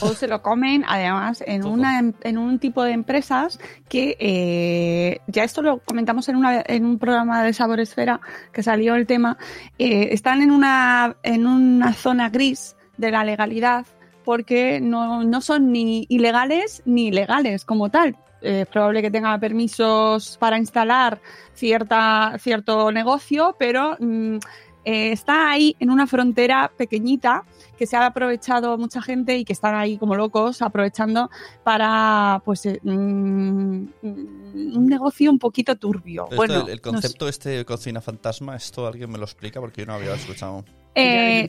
[0.00, 5.44] O se lo comen, además, en, una, en un tipo de empresas que eh, ya
[5.44, 8.20] esto lo comentamos en, una, en un programa de Sabor Esfera
[8.52, 9.38] que salió el tema.
[9.78, 13.86] eh, están en una, en una zona gris de la legalidad
[14.24, 18.16] porque no, no son ni ilegales ni legales como tal.
[18.44, 21.20] Eh, es probable que tenga permisos para instalar
[21.54, 24.38] cierta, cierto negocio, pero mm,
[24.84, 27.44] eh, está ahí en una frontera pequeñita
[27.78, 31.30] que se ha aprovechado mucha gente y que están ahí como locos aprovechando
[31.64, 36.24] para pues eh, mm, un negocio un poquito turbio.
[36.24, 36.80] Esto, bueno, el, el no sé.
[36.82, 39.60] concepto este de cocina fantasma, ¿esto alguien me lo explica?
[39.60, 40.64] Porque yo no había escuchado.
[40.94, 41.48] Eh,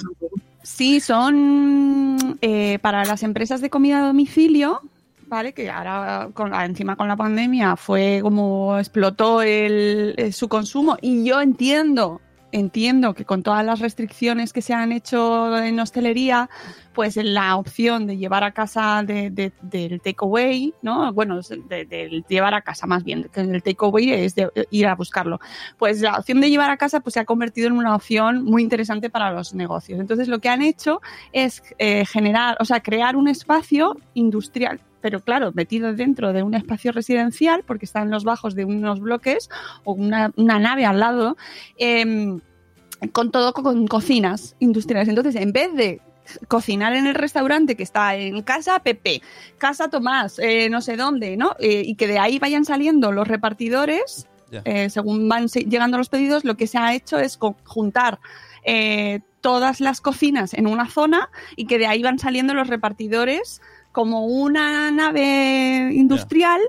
[0.64, 4.82] sí, son eh, para las empresas de comida a domicilio,
[5.28, 5.54] ¿vale?
[5.54, 11.24] Que ahora con la- encima con la pandemia fue como explotó el, su consumo y
[11.26, 12.22] yo entiendo,
[12.60, 16.50] entiendo que con todas las restricciones que se han hecho en hostelería,
[16.94, 21.12] pues la opción de llevar a casa de- de- del takeaway, ¿no?
[21.12, 24.96] Bueno, de, de llevar a casa más bien, que el takeaway es de ir a
[24.96, 25.40] buscarlo.
[25.78, 28.64] Pues la opción de llevar a casa pues se ha convertido en una opción muy
[28.64, 30.00] interesante para los negocios.
[30.00, 31.02] Entonces lo que han hecho
[31.34, 36.56] es eh, generar, o sea, crear un espacio industrial pero claro, metido dentro de un
[36.56, 39.52] espacio residencial, porque está en los bajos de unos bloques
[39.84, 41.38] o una, una nave al lado,
[41.78, 42.40] em,
[43.12, 45.08] con todo con cocinas industriales.
[45.08, 46.02] Entonces, en vez de
[46.48, 49.22] cocinar en el restaurante que está en casa Pepe,
[49.60, 51.56] casa Tomás, eh, no sé dónde, ¿no?
[51.60, 54.28] Eh, y que de ahí vayan saliendo los repartidores,
[54.64, 58.18] eh, según van llegando los pedidos, lo que se ha hecho es juntar
[59.42, 63.62] todas las cocinas en una zona y que de ahí van saliendo los repartidores
[63.96, 66.60] como una nave industrial,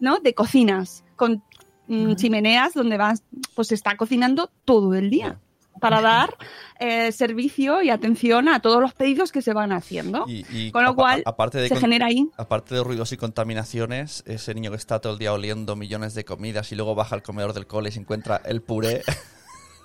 [0.00, 0.18] ¿no?
[0.18, 1.40] De cocinas, con
[1.86, 3.22] mm, chimeneas donde vas,
[3.54, 5.38] pues se está cocinando todo el día
[5.80, 6.36] para dar
[6.80, 10.24] eh, servicio y atención a todos los pedidos que se van haciendo.
[10.26, 14.24] Y, y Con lo cual, aparte de se genera ahí Aparte de ruidos y contaminaciones,
[14.26, 17.22] ese niño que está todo el día oliendo millones de comidas y luego baja al
[17.22, 19.02] comedor del cole y se encuentra el puré.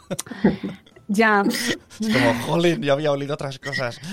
[1.10, 1.44] ya.
[1.50, 4.00] es como, jolín, yo había olido otras cosas.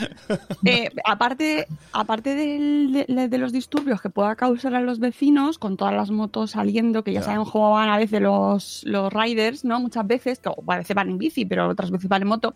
[0.64, 5.76] Eh, aparte aparte del- de, de los disturbios que pueda causar a los vecinos, con
[5.76, 9.78] todas las motos saliendo, que ya saben cómo van a veces los, los riders, ¿no?
[9.78, 12.54] Muchas veces, que a veces van en bici, pero otras veces van en moto.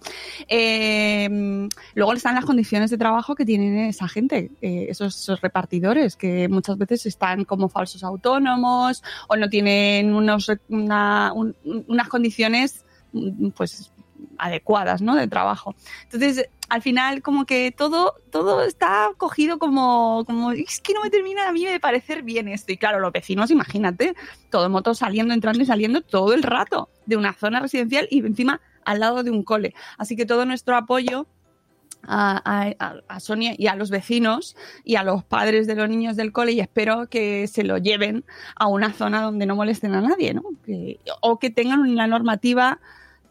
[0.48, 6.16] Eh, luego están las condiciones de trabajo que tienen esa gente, eh, esos, esos repartidores,
[6.16, 11.55] que muchas veces están como falsos autónomos o no tienen unos, una- un-
[11.87, 13.92] unas condiciones mm, pues
[14.38, 15.14] adecuadas, ¿no?
[15.16, 15.74] De trabajo.
[16.04, 21.11] Entonces, al final, como que todo, todo está cogido como, como, es que no me
[21.11, 22.72] termina a mí de parecer bien esto.
[22.72, 24.14] Y claro, los vecinos, imagínate,
[24.50, 28.20] todo en moto saliendo, entrando y saliendo todo el rato de una zona residencial y
[28.20, 29.74] encima al lado de un cole.
[29.98, 31.26] Así que todo nuestro apoyo
[32.06, 36.52] a, Sonia y a los vecinos y a los padres de los niños del cole
[36.52, 38.24] y espero que se lo lleven
[38.56, 40.42] a una zona donde no molesten a nadie, ¿no?
[41.20, 42.80] O que tengan una normativa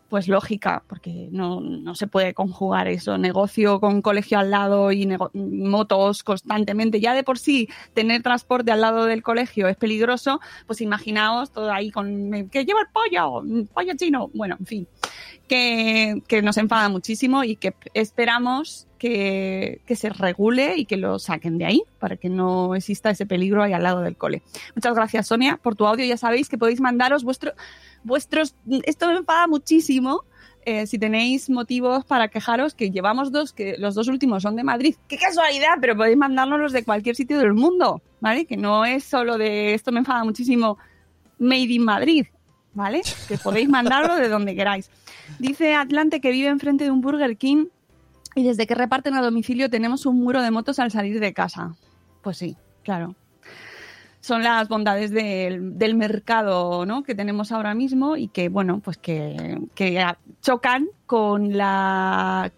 [0.09, 5.07] pues lógica, porque no, no se puede conjugar eso, negocio con colegio al lado y
[5.33, 6.99] motos constantemente.
[6.99, 11.71] Ya de por sí tener transporte al lado del colegio es peligroso, pues imaginaos todo
[11.71, 13.43] ahí con que lleva el pollo,
[13.73, 14.87] pollo chino, bueno, en fin,
[15.49, 21.57] que, nos enfada muchísimo y que esperamos que, que se regule y que lo saquen
[21.57, 24.43] de ahí para que no exista ese peligro ahí al lado del cole.
[24.75, 26.05] Muchas gracias, Sonia, por tu audio.
[26.05, 27.53] Ya sabéis que podéis mandaros vuestro,
[28.03, 28.55] vuestros.
[28.85, 30.23] Esto me enfada muchísimo.
[30.65, 34.63] eh, si tenéis motivos para quejaros, que llevamos dos, que los dos últimos son de
[34.63, 34.95] Madrid.
[35.07, 35.77] ¡Qué casualidad!
[35.81, 38.45] Pero podéis mandárnoslos de cualquier sitio del mundo, ¿vale?
[38.45, 40.77] Que no es solo de esto me enfada muchísimo,
[41.39, 42.27] Made in Madrid,
[42.73, 43.01] ¿vale?
[43.27, 44.91] Que podéis mandarlo de donde queráis.
[45.37, 47.67] Dice Atlante que vive enfrente de un Burger King
[48.35, 51.75] Y desde que reparten a domicilio tenemos un muro de motos al salir de casa.
[52.21, 53.15] Pues sí, claro.
[54.21, 57.03] Son las bondades del, del mercado ¿no?
[57.03, 60.05] que tenemos ahora mismo y que, bueno, pues que, que
[60.41, 62.51] chocan con la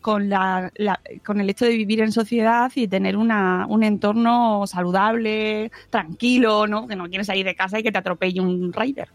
[0.00, 4.66] con la, la- con el hecho de vivir en sociedad y tener una, un entorno
[4.66, 6.88] saludable, tranquilo, ¿no?
[6.88, 9.08] Que no quieres salir de casa y que te atropelle un rider.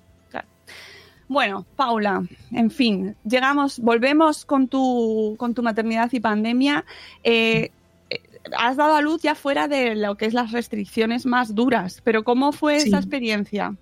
[1.30, 6.84] Bueno, Paula, en fin, llegamos, volvemos con tu, con tu maternidad y pandemia.
[7.24, 7.70] Eh,
[8.10, 8.20] eh,
[8.58, 12.24] has dado a luz ya fuera de lo que es las restricciones más duras, pero
[12.24, 12.88] ¿cómo fue Sí.
[12.90, 13.76] esa experiencia?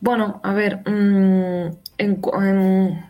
[0.00, 3.00] Bueno, a ver, mm, en-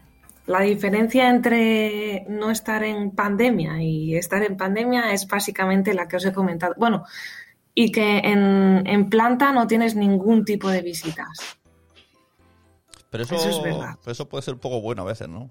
[0.46, 6.14] la diferencia entre no estar en pandemia y estar en pandemia es básicamente la que
[6.16, 6.74] os he comentado.
[6.78, 7.02] Bueno,
[7.74, 11.58] y que en, en planta no tienes ningún tipo de visitas.
[13.10, 13.96] Pero eso, Eso es verdad.
[14.02, 15.50] pero eso puede ser un poco bueno a veces, ¿no?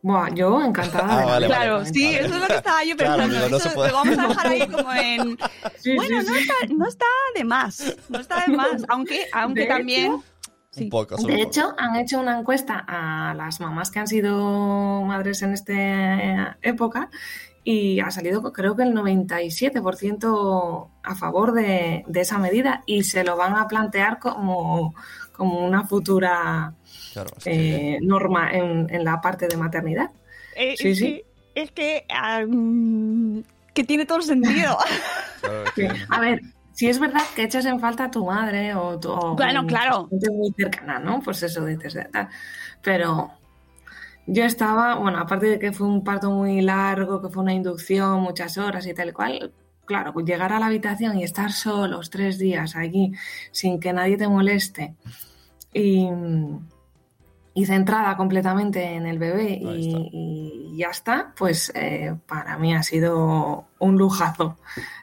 [0.00, 1.22] Buah, yo encantada.
[1.22, 1.46] Ah, vale.
[1.48, 2.20] Claro, sí, vale.
[2.26, 3.56] eso es lo que estaba yo Claro, pensando.
[3.56, 5.38] Eso lo vamos a dejar ahí como en...
[5.78, 6.40] Sí, bueno, sí, no, sí.
[6.40, 10.12] está, no está de más, no está de más, aunque, aunque De también...
[10.12, 10.24] hecho-
[10.70, 10.84] Sí.
[10.84, 15.42] Un poco, De hecho, han hecho una encuesta a las mamás que han sido madres
[15.42, 17.10] en esta época
[17.64, 23.24] y ha salido creo que el 97% a favor de, de esa medida y se
[23.24, 24.94] lo van a plantear como,
[25.38, 26.74] como una futura
[27.14, 30.10] Claro, es que- eh, norma en, en la parte de maternidad.
[30.54, 31.22] Eh, Sí, sí.
[31.54, 32.04] Que, es que,
[33.74, 34.76] que tiene todo el sentido.
[35.74, 35.86] Sí.
[36.10, 36.40] A ver,
[36.72, 40.08] si es verdad que echas en falta a tu madre o tu o Bueno, claro.
[40.10, 41.20] gente muy cercana, ¿no?
[41.22, 42.28] Pues eso dices, tal.
[42.82, 43.30] pero
[44.26, 48.20] yo estaba, bueno, aparte de que fue un parto muy largo, que fue una inducción,
[48.20, 49.52] muchas horas y tal y cual,
[49.86, 53.12] claro, pues llegar a la habitación y estar solos tres días allí
[53.52, 54.94] sin que nadie te moleste
[55.72, 56.08] y,
[57.54, 63.66] y centrada completamente en el bebé y ya está, pues eh, para mí ha sido
[63.78, 64.56] un lujazo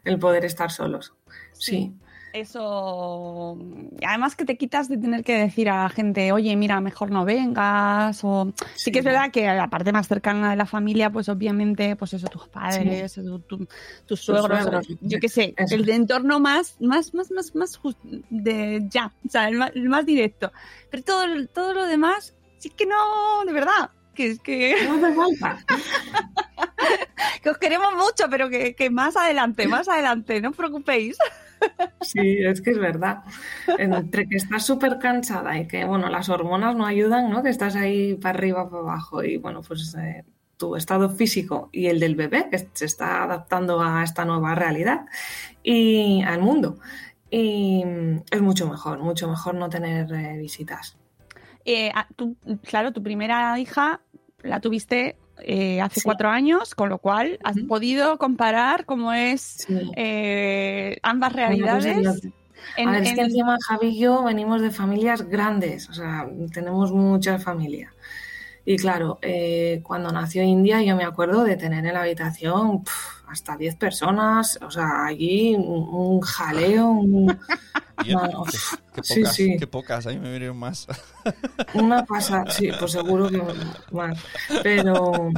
[0.04, 1.14] el poder estar solos.
[1.54, 1.94] Sí.
[2.36, 3.58] Eso,
[4.06, 7.24] además que te quitas de tener que decir a la gente, oye, mira, mejor no
[7.24, 11.30] vengas, o sí, que es verdad que la parte más cercana de la familia, pues
[11.30, 13.68] obviamente, pues eso, tus padres, tu- tu-
[14.06, 15.76] tus suegros, suegros, yo qué sé, eso.
[15.76, 17.80] el de entorno más, más, más, más, más
[18.30, 20.52] de ya, o sea, el más, el más directo.
[20.90, 25.16] Pero todo, todo lo demás, sí que no, de verdad, que es que, No hace
[25.16, 25.58] falta.
[27.44, 31.18] que os queremos mucho, pero que, que más adelante, más adelante, no os preocupéis.
[32.02, 33.24] Sí, es que es verdad.
[33.80, 37.42] Entre que estás súper cansada y que, bueno, las hormonas no ayudan, ¿no?
[37.42, 40.24] Que estás ahí para arriba, para abajo y, bueno, pues eh,
[40.58, 45.06] tu estado físico y el del bebé, que se está adaptando a esta nueva realidad
[45.64, 46.78] y al mundo.
[47.32, 47.84] Y
[48.30, 50.98] es mucho mejor, mucho mejor no tener eh, visitas.
[51.66, 54.00] Eh, tú, claro, tu primera hija
[54.46, 56.04] la tuviste eh, hace Sí.
[56.06, 59.92] cuatro años, con lo cual has podido comparar cómo es Sí.
[59.98, 61.86] eh, ambas y realidades.
[62.78, 65.94] En- a ver, es que en- encima Javi y yo venimos de familias grandes, o
[65.94, 67.94] sea, tenemos mucha familia.
[68.64, 72.84] Y claro, eh, cuando nació India yo me acuerdo de tener en la habitación
[73.28, 77.28] hasta 10 personas, o sea, allí un, un jaleo, un-
[78.14, 78.58] no, qué,
[78.96, 79.56] qué sí, pocas, sí.
[79.60, 80.88] qué pocas, a mí me vinieron más.
[81.74, 83.42] una pasada, sí, pues seguro que
[83.92, 84.18] más.
[84.64, 85.30] Pero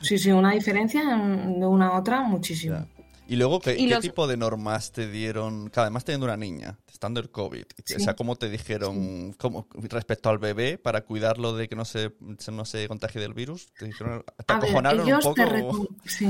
[0.00, 2.76] sí, sí, una diferencia en- de una a otra muchísimo.
[2.76, 2.86] Ya.
[3.28, 5.70] Y luego, ¿qué, Y qué los- tipo de normas te dieron?
[5.70, 7.62] Que además teniendo una niña, estando el COVID,
[7.96, 12.12] o sea, ¿cómo te dijeron cómo, respecto al bebé para cuidarlo de que no se,
[12.38, 13.68] se- no se contagie del virus?
[13.78, 15.34] ¿Te, dijeron, te A ver, acojonaron un ellos poco?
[15.36, 16.28] te reco- sí.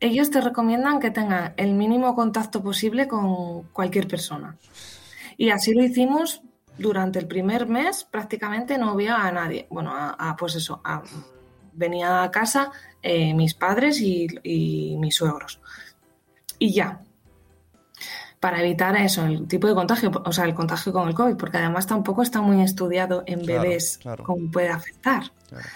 [0.00, 4.56] Ellos te recomiendan que tengan el mínimo contacto posible con cualquier persona.
[5.36, 6.42] Y así lo hicimos
[6.78, 9.66] durante el primer mes, prácticamente no había a nadie.
[9.70, 11.02] Bueno, a, a, pues eso, a-
[11.72, 12.70] venía a casa
[13.02, 15.60] eh, mis padres y, y mis suegros.
[16.58, 17.00] Y ya.
[18.38, 21.58] Para evitar eso, el tipo de contagio, o sea, el contagio con el COVID, porque
[21.58, 24.24] además tampoco está muy estudiado en Claro, bebés claro.
[24.24, 25.24] cómo puede afectar.
[25.48, 25.66] Claro.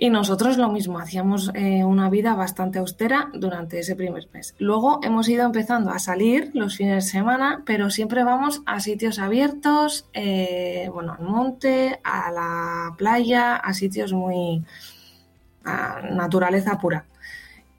[0.00, 4.54] Y nosotros lo mismo, hacíamos eh, una vida bastante austera durante ese primer mes.
[4.58, 9.18] Luego hemos ido empezando a salir los fines de semana, pero siempre vamos a sitios
[9.18, 14.64] abiertos, eh, bueno, al monte, a la playa, a sitios muy...
[15.64, 17.04] a naturaleza pura.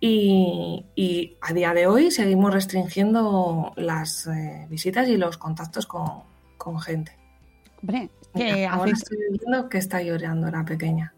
[0.02, 6.24] Y, y a día de hoy seguimos restringiendo las eh, visitas y los contactos con,
[6.58, 7.14] con gente.
[7.82, 11.14] Hombre, que ahora haces, estoy viendo que está llorando la pequeña.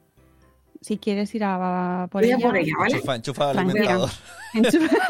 [0.81, 2.93] Si quieres ir a por Voy a ella, por ella, ¿vale?
[2.95, 3.79] Enchufa, enchufa el Tranquila.
[3.93, 4.09] alimentador.
[4.53, 5.07] enchufa-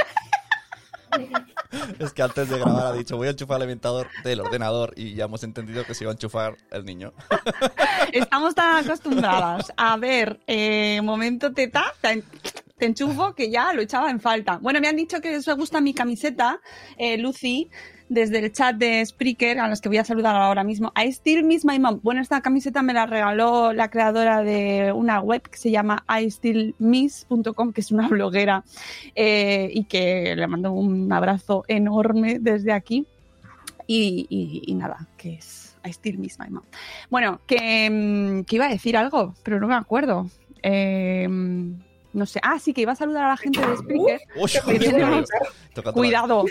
[2.00, 5.14] Es que antes de grabar ha dicho, voy a enchufar el alimentador del ordenador y
[5.14, 7.14] ya hemos entendido que se iba a enchufar el niño.
[8.14, 12.24] Estamos tan acostumbradas a ver eh, momento teta, te,
[12.78, 14.58] te enchufo, que ya lo echaba en falta.
[14.62, 16.60] Bueno, me han dicho que les gusta mi camiseta,
[16.98, 17.70] eh, Lucy,
[18.12, 20.92] desde el chat de Spreaker, a los que voy a saludar ahora mismo.
[21.02, 22.02] I still miss my mom.
[22.04, 27.72] Bueno, esta camiseta me la regaló la creadora de una web que se llama istillmiss.com,
[27.72, 28.66] que es una bloguera,
[29.16, 33.08] eh, y que le mando un abrazo enorme desde aquí.
[33.88, 36.64] Y, nada, que es I still miss my mom.
[37.10, 40.30] Bueno, que, mm, iba a decir algo, pero no me acuerdo.
[40.62, 41.30] Eh,
[42.14, 42.40] no sé.
[42.44, 44.20] Ah, sí, que iba a saludar a la gente de Spreaker.
[44.36, 45.30] Uy, Que uy, tenemos-
[45.84, 46.46] la- Cuidado.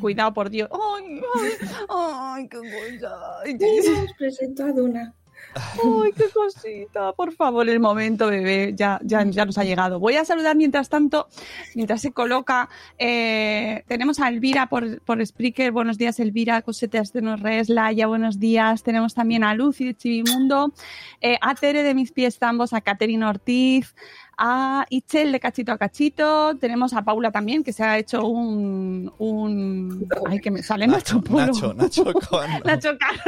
[0.00, 0.68] Cuidado, por Dios.
[0.72, 1.52] Ay, ay,
[1.88, 3.16] ay, qué cosa.
[3.44, 3.58] Ay,
[4.04, 5.14] Os presento a Duna.
[5.54, 7.12] Ay, qué cosita.
[7.14, 8.74] Por favor, el momento, bebé.
[8.76, 9.98] Ya, ya, ya nos ha llegado.
[9.98, 11.28] Voy a saludar mientras tanto,
[11.74, 12.68] mientras se coloca.
[12.98, 15.72] eh, tenemos a Elvira por, por Spreaker.
[15.72, 16.60] Buenos días, Elvira.
[16.60, 18.82] Cosetas de Norres, Laia, buenos días.
[18.82, 20.74] Tenemos también a Lucy de Chivimundo,
[21.22, 23.94] eh, a Tere de Mis Pies Tambos, a Caterina Ortiz,
[24.36, 26.56] a Ichel de Cachito a Cachito.
[26.56, 29.12] Tenemos a Paula también, que se ha hecho un.
[29.18, 30.08] un...
[30.26, 31.46] Ay, que me sale Nacho Polo.
[31.46, 32.50] Nacho, Nacho con...
[32.64, 33.20] Nacho Caro.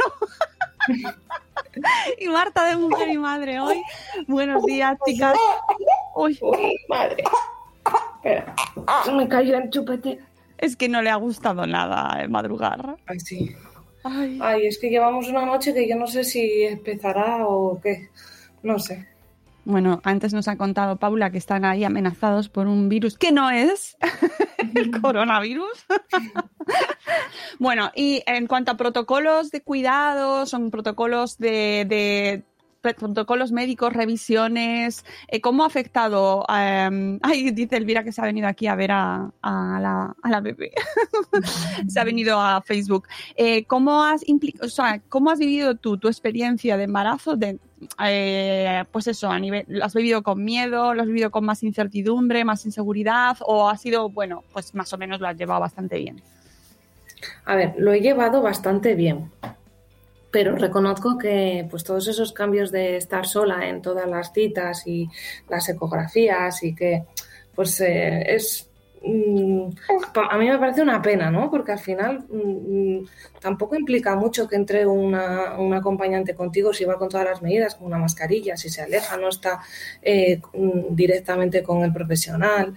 [2.19, 3.81] y Marta de Mujer y Madre hoy.
[4.27, 5.37] Buenos días, chicas.
[6.15, 6.39] Uy,
[6.87, 7.23] madre.
[8.15, 8.53] Espera,
[9.13, 10.19] me cayó el chupete.
[10.57, 12.97] Es que no le ha gustado nada eh, madrugar.
[13.05, 13.55] Ay, sí.
[14.03, 14.39] Ay.
[14.41, 18.09] Ay, es que llevamos una noche que yo no sé si empezará o qué.
[18.61, 19.07] No sé.
[19.65, 23.49] Bueno, antes nos ha contado Paula que están ahí amenazados por un virus que no
[23.51, 23.97] es
[24.75, 25.85] el coronavirus.
[27.59, 32.43] bueno, y en cuanto a protocolos de cuidado, son protocolos de, de-
[32.81, 36.45] protocolos médicos, revisiones, eh, ¿cómo ha afectado?
[36.49, 40.29] eh, ay, dice Elvira que se ha venido aquí a ver a, a la, a
[40.29, 40.71] la bebé.
[41.87, 43.07] se ha venido a Facebook.
[43.35, 44.23] Eh, ¿cómo, has
[44.61, 47.35] o sea, ¿Cómo has vivido tú tu experiencia de embarazo?
[47.35, 47.59] De,
[48.03, 50.93] eh, pues eso, a nivel, ¿lo has vivido con miedo?
[50.93, 53.37] ¿Lo has vivido con más incertidumbre, más inseguridad?
[53.41, 56.21] ¿O ha sido, bueno, pues más o menos lo has llevado bastante bien?
[57.45, 59.31] A ver, lo he llevado bastante bien,
[60.31, 65.09] pero reconozco que pues todos esos cambios de estar sola en todas las citas y
[65.49, 67.05] las ecografías y que
[67.55, 68.68] pues eh, es
[69.01, 71.49] a mí me parece una pena, ¿no?
[71.49, 73.05] Porque al final mm,
[73.39, 77.75] tampoco implica mucho que entre una, un acompañante contigo si va con todas las medidas,
[77.75, 79.59] con una mascarilla, si se aleja, no está
[80.01, 82.73] eh, mm, directamente con el profesional.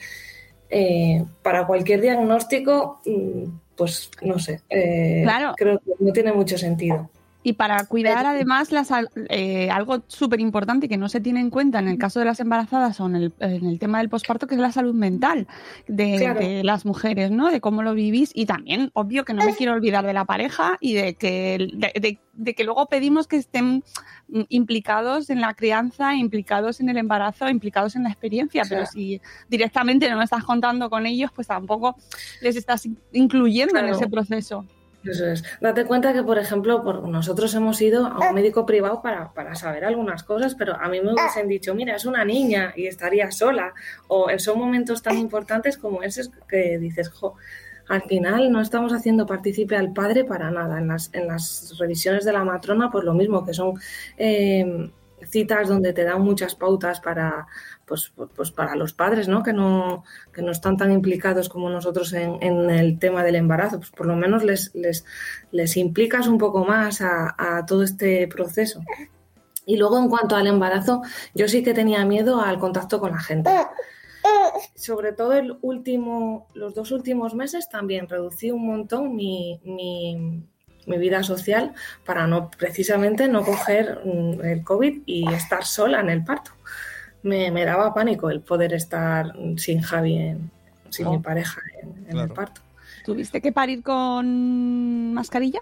[0.74, 3.44] Eh, para cualquier diagnóstico, mm,
[3.76, 5.52] pues no sé, eh, Claro.
[5.56, 7.10] creo que no tiene mucho sentido.
[7.44, 8.90] Y para cuidar además las,
[9.28, 12.38] eh, algo súper importante que no se tiene en cuenta en el caso de las
[12.38, 15.48] embarazadas o en el, en el tema del posparto, que es la salud mental
[15.88, 16.38] de, Claro.
[16.40, 17.50] de las mujeres, ¿no?
[17.50, 18.30] De cómo lo vivís.
[18.34, 22.00] Y también, obvio, que no me quiero olvidar de la pareja y de que, de,
[22.00, 23.84] de- de que luego pedimos que estén
[24.48, 28.62] implicados en la crianza, implicados en el embarazo, implicados en la experiencia.
[28.68, 31.96] Pero si directamente no estás contando con ellos, pues tampoco
[32.40, 34.64] les estás incluyendo en ese proceso.
[35.04, 35.42] Eso es.
[35.60, 39.54] Date cuenta que, por ejemplo, por, nosotros hemos ido a un médico privado para, para
[39.54, 43.30] saber algunas cosas, pero a mí me hubiesen dicho, mira, es una niña y estaría
[43.30, 43.74] sola.
[44.08, 47.34] O en son momentos tan importantes como ese que dices, jo,
[47.88, 50.78] al final no estamos haciendo partícipe al padre para nada.
[50.78, 53.74] En las, en las revisiones de la matrona, pues lo mismo, que son
[54.16, 54.90] eh,
[55.26, 57.46] citas donde te dan muchas pautas para,
[57.86, 59.42] pues, pues, para los padres, ¿no?
[59.42, 63.78] Que no, que no están tan implicados como nosotros en, en el tema del embarazo,
[63.78, 65.04] pues por lo menos les, les,
[65.50, 68.80] les implicas un poco más a, a todo este proceso.
[69.66, 71.02] Y luego en cuanto al embarazo,
[71.34, 73.50] yo sí que tenía miedo al contacto con la gente.
[74.74, 80.44] Sobre todo el último, los dos últimos meses también reducí un montón mi, mi,
[80.86, 81.74] mi vida social
[82.04, 86.52] para no precisamente no coger mm, el COVID y estar sola en el parto.
[87.22, 90.50] Me, me daba pánico el poder estar sin Javi, en-
[90.90, 91.12] sin Oh.
[91.12, 92.60] mi pareja en, en el parto.
[93.04, 95.60] ¿Tuviste que parir con mascarilla?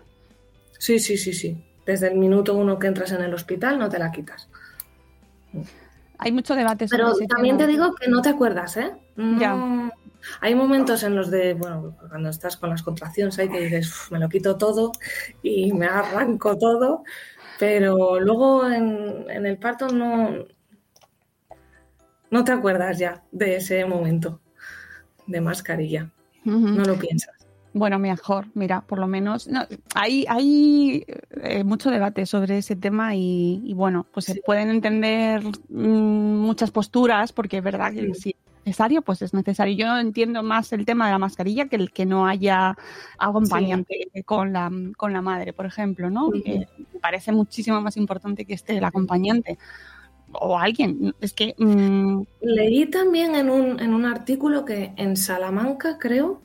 [0.78, 1.64] Sí, sí, sí, sí.
[1.86, 4.48] Desde el minuto uno que entras en el hospital no te la quitas.
[6.18, 7.66] Hay mucho debate sobre Pero también tema.
[7.66, 8.92] te digo que no te acuerdas, ¿eh?
[9.16, 9.90] No- Ya.
[10.42, 14.12] Hay momentos en los de, bueno, cuando estás con las contracciones ahí que dices, "Uf,
[14.12, 14.92] me lo quito todo
[15.42, 17.04] y me arranco todo,
[17.58, 20.44] pero luego en, en el parto no,
[22.30, 24.40] no te acuerdas ya de ese momento
[25.26, 26.10] de mascarilla,
[26.44, 27.34] no lo piensas.
[27.72, 29.46] Bueno, mejor, mira, por lo menos.
[29.46, 29.64] no,
[29.94, 31.04] hay hay
[31.42, 36.72] eh, mucho debate sobre ese tema y, y bueno, pues se pueden entender mm, muchas
[36.72, 39.74] posturas, porque es verdad que sí, necesario, pues es necesario.
[39.74, 42.76] Yo entiendo más el tema de la mascarilla que el que no haya
[43.18, 46.30] acompañante con, la, con la madre, por ejemplo, ¿no?
[46.44, 49.58] Eh, me parece muchísimo más importante que esté el acompañante
[50.32, 51.14] o alguien.
[51.20, 51.54] Es que.
[51.58, 56.42] mm, Leí también en un, en un artículo que en Salamanca, creo,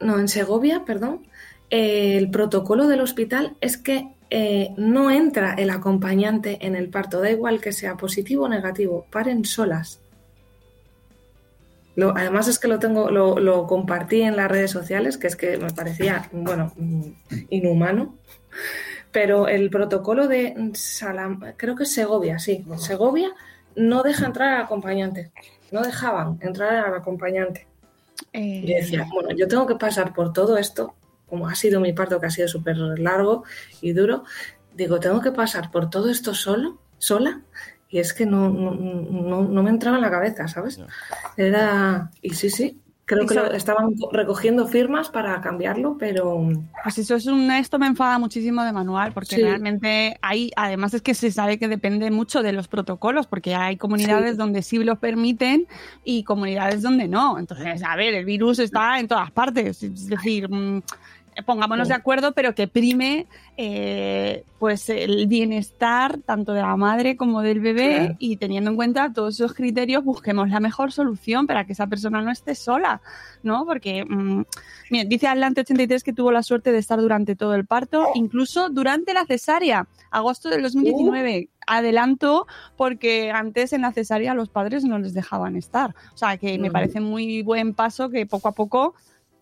[0.00, 1.26] no, en Segovia, perdón,
[1.70, 7.20] eh, el protocolo del hospital es que eh, no entra el acompañante en el parto,
[7.20, 10.00] da igual que sea positivo o negativo, paren solas.
[11.96, 15.34] Lo- además es que lo tengo, lo, lo compartí en las redes sociales, que es
[15.36, 17.02] que me parecía, bueno, mm,
[17.50, 18.14] inhumano.
[19.20, 23.32] Pero el protocolo de Salam, creo que es Segovia, sí, Segovia
[23.74, 25.32] no deja entrar al acompañante.
[25.72, 27.66] No dejaban entrar al acompañante.
[28.32, 30.94] eh, Y decía, bueno, yo tengo que pasar por todo esto,
[31.28, 33.42] como ha sido mi parto, que ha sido súper largo
[33.80, 34.22] y duro.
[34.72, 37.40] Digo, tengo que pasar por todo esto solo, sola.
[37.88, 40.78] Y es que no, no, no, no me entraba en la cabeza, ¿sabes?
[41.36, 42.12] Era.
[42.22, 42.80] Y sí, sí.
[43.08, 46.46] Creo que lo- estaban recogiendo firmas para cambiarlo, pero.
[46.82, 49.42] Pues eso es un, esto me enfada muchísimo de manual, porque Sí.
[49.42, 53.78] realmente hay, además es que se sabe que depende mucho de los protocolos, porque hay
[53.78, 54.36] comunidades Sí.
[54.36, 55.66] donde sí los permiten
[56.04, 57.38] y comunidades donde no.
[57.38, 59.82] Entonces, a ver, el virus está en todas partes.
[59.82, 60.82] Es decir, mm,
[61.46, 61.92] pongámonos Sí.
[61.92, 63.26] de acuerdo, pero que prime
[63.56, 68.14] eh, pues el bienestar tanto de la madre como del bebé Claro.
[68.18, 72.22] y teniendo en cuenta todos esos criterios busquemos la mejor solución para que esa persona
[72.22, 73.00] no esté sola,
[73.42, 73.64] ¿no?
[73.66, 74.42] Porque mm,
[74.90, 78.68] mira, dice Atlante 83 que tuvo la suerte de estar durante todo el parto, incluso
[78.68, 81.48] durante la cesárea, agosto del 2019.
[81.70, 82.46] Adelanto
[82.78, 85.94] porque antes en la cesárea los padres no les dejaban estar.
[86.14, 86.72] O sea, que me Mm.
[86.72, 88.94] parece muy buen paso que poco a poco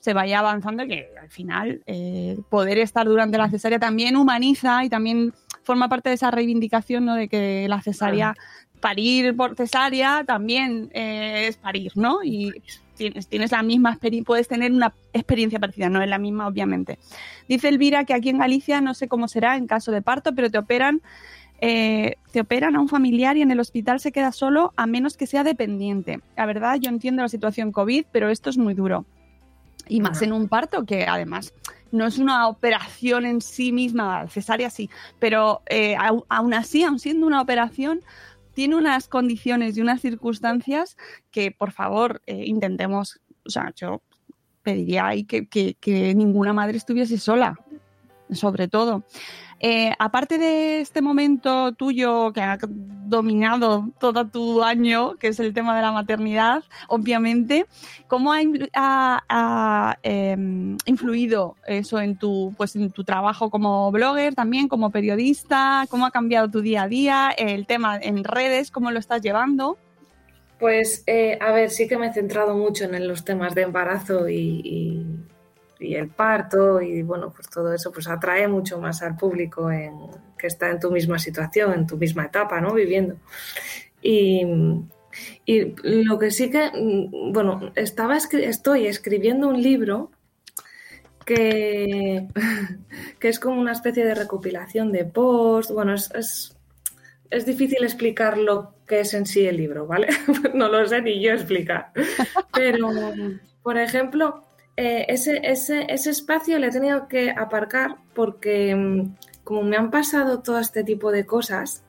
[0.07, 4.85] se vaya avanzando y que al final eh, poder estar durante la cesárea también humaniza
[4.85, 5.35] y también
[5.65, 7.17] forma parte de esa reivindicación ¿no?
[7.17, 8.37] de que la cesárea,
[8.79, 12.23] parir por cesárea también eh, es parir, ¿no?
[12.23, 12.53] Y
[12.97, 17.01] tienes, tienes la misma experiencia, puedes tener una experiencia parecida, no es la misma obviamente.
[17.49, 20.53] Dice Elvira que aquí en Galicia no sé cómo será en caso de parto, pero
[20.53, 21.03] te operan
[21.61, 25.17] eh, te operan a un familiar y en el hospital se queda solo a menos
[25.17, 26.21] que sea dependiente.
[26.37, 29.05] La verdad, yo entiendo la situación COVID, pero esto es muy duro.
[29.89, 31.55] Y más en un parto, que además
[31.93, 35.97] no es una operación en sí misma, cesárea sí, pero eh,
[36.29, 38.01] aún así, aún siendo una operación,
[38.55, 40.97] tiene unas condiciones y unas circunstancias
[41.31, 44.03] que, por favor, eh, intentemos, o sea, yo
[44.63, 47.57] pediría ahí que, que- que ninguna madre estuviese sola,
[48.33, 49.05] sobre todo.
[49.59, 55.55] Eh, aparte de este momento tuyo que ha dominado todo tu año, que es el
[55.55, 57.65] tema de la maternidad, obviamente,
[58.07, 64.91] ¿cómo ha, em, influido eso en tu, pues, en tu trabajo como blogger, también como
[64.91, 65.87] periodista?
[65.89, 67.31] ¿Cómo ha cambiado tu día a día?
[67.31, 69.79] El tema en redes, ¿cómo lo estás llevando?
[70.59, 74.29] Pues, eh, a ver, sí que me he centrado mucho en los temas de embarazo
[74.29, 75.05] y-
[75.79, 79.69] y el parto y bueno, pues todo eso pues atrae mucho más al público
[80.39, 82.73] que está en tu misma situación, en tu misma etapa, ¿no?
[82.73, 83.17] Viviendo.
[84.03, 84.45] Y,
[85.45, 90.11] y lo que sí que, mm, bueno, estaba estoy escribiendo un libro
[91.25, 92.29] que,
[93.21, 96.57] que es como una especie de recopilación de posts, bueno, es,
[97.31, 100.09] es difícil explicar lo que es en sí el libro, ¿vale?
[100.55, 101.93] no lo sé ni yo explicar.
[102.53, 102.91] Pero,
[103.63, 104.46] por ejemplo,
[104.77, 109.91] eh, ese, ese, ese espacio le he tenido que aparcar porque mm, como me han
[109.91, 111.85] pasado todo este tipo de cosas,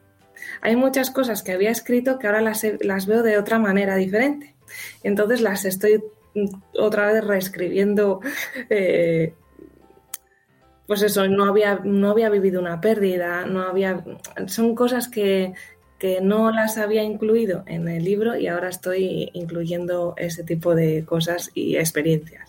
[0.61, 4.55] hay muchas cosas que había escrito que ahora las, las veo de otra manera diferente.
[5.03, 6.03] Entonces las estoy
[6.35, 6.47] mm,
[6.79, 8.21] otra vez reescribiendo.
[8.69, 9.33] eh,
[10.85, 14.05] pues eso, no había, no había vivido una pérdida, no había.
[14.45, 15.53] Son cosas que,
[15.99, 21.03] que no las había incluido en el libro y ahora estoy incluyendo ese tipo de
[21.03, 22.46] cosas y experiencias.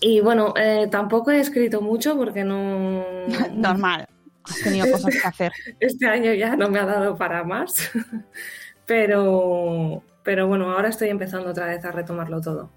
[0.00, 3.04] Y bueno, eh, tampoco he escrito mucho porque no.
[3.52, 4.06] Normal,
[4.44, 5.52] has tenido cosas que hacer.
[5.80, 7.90] Este año ya no me ha dado para más.
[8.86, 12.70] Pero, pero bueno, ahora estoy empezando otra vez a retomarlo todo.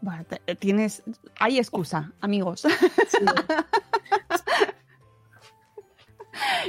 [0.00, 1.02] Bueno, te- tienes,
[1.38, 2.66] hay excusa, amigos.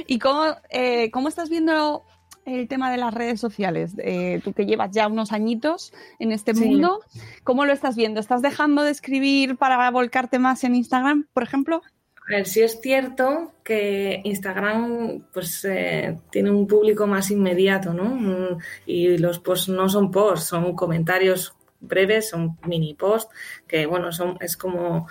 [0.06, 2.04] ¿Y cómo, eh, cómo estás viendo
[2.52, 3.94] el tema de las redes sociales?
[3.98, 6.64] Eh, tú que llevas ya unos añitos en este Sí.
[6.64, 7.00] mundo,
[7.44, 8.20] ¿cómo lo estás viendo?
[8.20, 11.82] ¿Estás dejando de escribir para volcarte más en Instagram, por ejemplo?
[12.30, 18.04] A ver, sí es cierto que Instagram pues eh, tiene un público más inmediato, ¿no?
[18.04, 23.32] Mm, Y los posts no son posts, son comentarios breves, son mini posts,
[23.66, 25.06] que bueno, son, es como,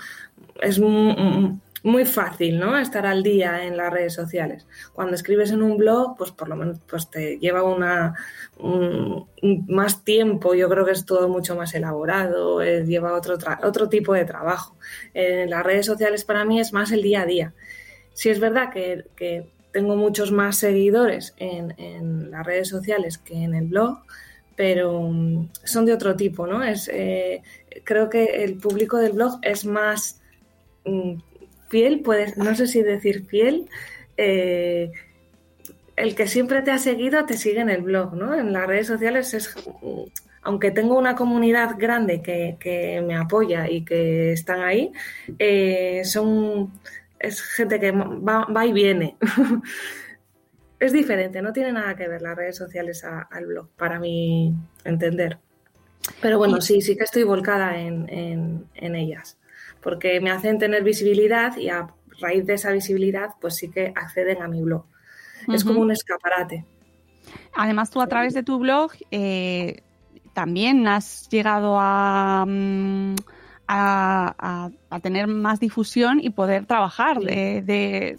[0.62, 0.80] es
[1.88, 2.78] muy fácil, ¿no?
[2.78, 4.68] Estar al día en las redes sociales.
[4.94, 8.14] Cuando escribes en un blog, pues por lo menos pues te lleva una
[9.68, 10.54] más tiempo.
[10.54, 14.76] Yo creo que es todo mucho más elaborado, eh, lleva otro otro tipo de trabajo.
[15.14, 17.54] En las redes sociales para mí es más el día a día.
[18.14, 23.68] Si es verdad que, tengo muchos más seguidores en, las redes sociales que en el
[23.68, 24.00] blog,
[24.56, 26.64] pero mm, son de otro tipo, ¿no?
[26.64, 27.44] Es, eh,
[27.84, 30.20] creo que el público del blog es más
[30.84, 31.18] mm,
[31.68, 33.70] fiel, puedes, no sé si decir fiel,
[34.18, 34.92] eh,
[35.96, 38.36] el que siempre te ha seguido te sigue en el blog, ¿no?
[38.36, 39.56] En las redes sociales es,
[40.44, 44.92] aunque tengo una comunidad grande que, me apoya y que están ahí,
[45.40, 46.72] eh, son,
[47.20, 49.18] es gente que va, y viene.
[50.80, 54.54] es diferente, no tiene nada que ver las redes sociales al blog, para mi
[54.84, 55.40] entender.
[56.22, 59.37] Pero bueno, sí, sí que estoy volcada en ellas
[59.88, 61.88] porque me hacen tener visibilidad y a
[62.20, 64.84] raíz de esa visibilidad, pues sí que acceden a mi blog.
[65.48, 66.66] Es como un escaparate.
[67.56, 69.84] Además, tú a través de tu blog eh,
[70.34, 73.16] también has llegado mm,
[73.70, 78.18] a, a, tener más difusión y poder trabajar de,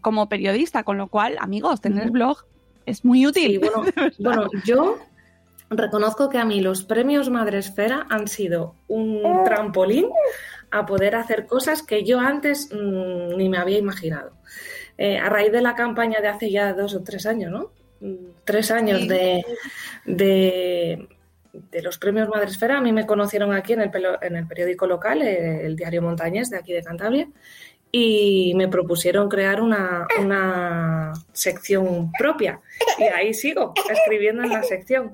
[0.00, 2.38] como periodista, con lo cual, amigos, tener blog
[2.84, 3.60] es muy útil.
[3.60, 3.84] bueno,
[4.18, 4.98] bueno, yo
[5.70, 10.06] reconozco que a mí los premios Madresfera han sido un trampolín
[10.78, 14.32] a poder hacer cosas que yo antes mm, ni me había imaginado.
[14.98, 17.70] Eh, a raíz de la campaña de hace ya dos o tres años, ¿no?
[18.00, 19.44] Mm, tres años de,
[20.04, 21.08] de,
[21.82, 23.90] los premios Madresfera, a mí me conocieron aquí en el,
[24.22, 27.28] en el periódico local, eh, el diario Montañés de aquí de Cantabria,
[27.92, 32.60] y me propusieron crear una, una, sección propia.
[32.98, 35.12] Y ahí sigo, escribiendo en la sección.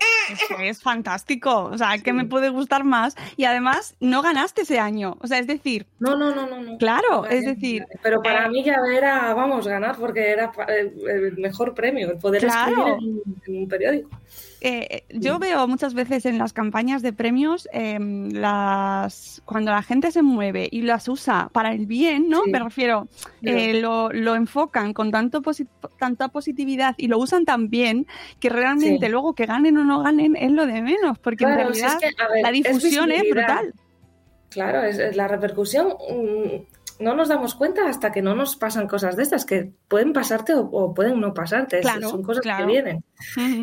[0.61, 3.14] Es, fantástico, o sea, que me puede gustar más.
[3.37, 5.87] Y además, no ganaste ese año, o sea, es decir...
[5.99, 6.79] No, no, no, no.
[6.79, 7.87] Claro, es decir...
[8.03, 12.45] Pero para eh, mí ya era, vamos, ganar, porque era el mejor premio, el poder
[12.45, 12.97] escribir
[13.47, 14.11] en un periódico.
[14.65, 20.13] Eh, yo veo muchas veces en las campañas de premios em, las cuando la gente
[20.13, 22.45] se mueve y las usa para el bien, ¿no?
[22.47, 23.09] Me refiero,
[23.43, 25.43] eh, lo, lo, enfocan con tanto
[25.99, 28.07] tanta positividad y lo usan tan bien
[28.39, 31.99] que realmente luego que ganen o no ganen es lo de menos, porque en realidad
[32.41, 33.75] la difusión es, brutal.
[34.49, 35.89] Claro, es, la repercusión.
[35.89, 40.13] Mm, no nos damos cuenta hasta que no nos pasan cosas de estas, que pueden
[40.13, 43.05] pasarte o, pueden no pasarte, son cosas que vienen.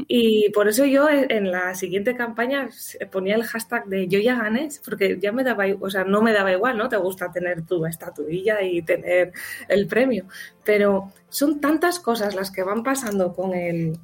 [0.08, 2.70] Y por eso yo en la siguiente campaña
[3.12, 6.34] ponía el hashtag de yo ya gané, porque ya me daba, o sea, no me
[6.34, 6.90] daba igual, ¿no?
[6.90, 9.34] Te gusta tener tu estatuilla y tener
[9.68, 10.26] el premio,
[10.64, 13.98] pero son tantas cosas las que van pasando con el,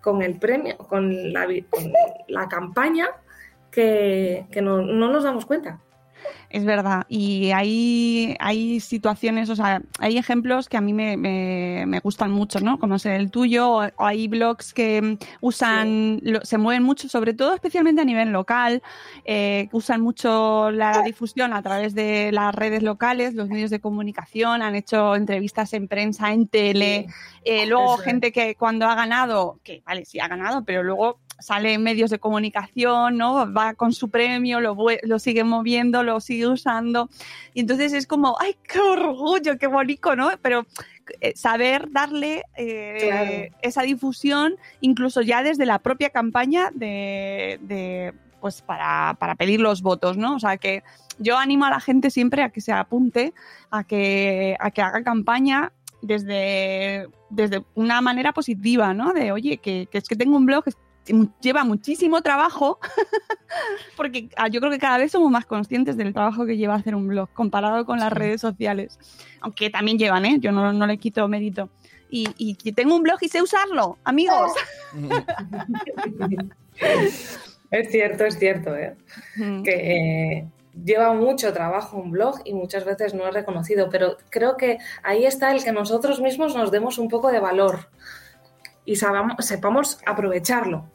[0.00, 1.46] con el premio, con la,
[2.28, 3.08] la campaña,
[3.70, 5.80] que, no nos damos cuenta.
[6.48, 7.06] Es verdad.
[7.08, 12.60] Y hay, hay situaciones, o sea, hay ejemplos que a mí me, me, gustan mucho,
[12.60, 12.78] ¿no?
[12.78, 18.00] Como es el tuyo, o, hay blogs que usan, se mueven mucho, sobre todo especialmente
[18.00, 18.82] a nivel local,
[19.24, 24.62] eh, usan mucho la difusión a través de las redes locales, los medios de comunicación,
[24.62, 27.06] han hecho entrevistas en prensa, en tele,
[27.44, 31.74] eh, luego gente que cuando ha ganado, que vale, sí ha ganado, pero luego sale
[31.74, 33.52] en medios de comunicación, ¿no?
[33.52, 37.08] Va con su premio, lo, lo sigue moviendo, lo sigue usando.
[37.54, 40.30] Y entonces es como, ¡ay, qué orgullo, qué bonito, ¿no?
[40.42, 40.66] Pero
[41.20, 49.16] eh, saber darle eh, esa difusión, incluso ya desde la propia campaña de, pues para,
[49.18, 50.36] para, pedir los votos, ¿no?
[50.36, 50.82] O sea que
[51.18, 53.34] yo animo a la gente siempre a que se apunte,
[53.70, 55.72] a que, a que haga campaña
[56.02, 59.12] desde, desde una manera positiva, ¿no?
[59.12, 60.64] De, oye, que, que es que tengo un blog,
[61.40, 62.78] lleva muchísimo trabajo,
[63.96, 66.94] porque ah, yo creo que cada vez somos más conscientes del trabajo que lleva hacer
[66.94, 68.98] un blog comparado con las redes sociales,
[69.40, 70.38] aunque también llevan, ¿eh?
[70.40, 71.68] yo no, le quito mérito.
[72.12, 74.50] Y, y, tengo un blog y sé usarlo, amigos.
[77.70, 78.96] es cierto, es cierto, ¿eh?
[79.64, 80.44] que
[80.84, 85.24] lleva mucho trabajo un blog y muchas veces no es reconocido, pero creo que ahí
[85.24, 87.88] está el que nosotros mismos nos demos un poco de valor
[88.84, 90.86] y sepamos aprovecharlo.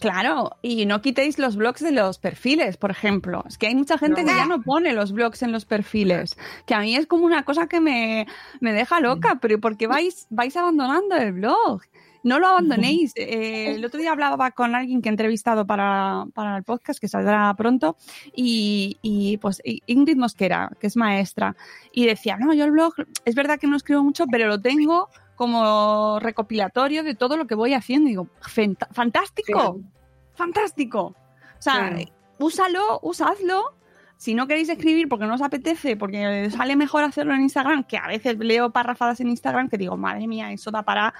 [0.00, 3.44] Claro, y no quitéis los blogs de los perfiles, por ejemplo.
[3.46, 6.74] Es que hay mucha gente que ya no pone los blogs en los perfiles, que
[6.74, 8.26] a mí es como una cosa que me,
[8.60, 11.80] deja loca, pero porque vais, vais abandonando el blog?
[12.22, 13.12] No lo abandonéis.
[13.26, 17.08] Eh, el otro día hablaba con alguien que he entrevistado para, para el podcast, que
[17.08, 17.96] saldrá pronto,
[18.34, 21.56] y, y, pues Ingrid Mosquera, que es maestra,
[21.92, 25.08] y decía, no, yo el blog, es verdad que no escribo mucho, pero lo tengo
[25.36, 28.08] como recopilatorio de todo lo que voy haciendo.
[28.08, 28.28] Y digo,
[28.92, 29.80] fantástico,
[30.34, 31.14] fantástico.
[31.58, 31.96] O sea,
[32.38, 33.74] úsalo, usadlo,
[34.16, 37.98] Si no queréis escribir porque no os apetece, porque sale mejor hacerlo en Instagram, que
[37.98, 41.14] a veces leo parrafadas en Instagram que digo, madre mía, eso da para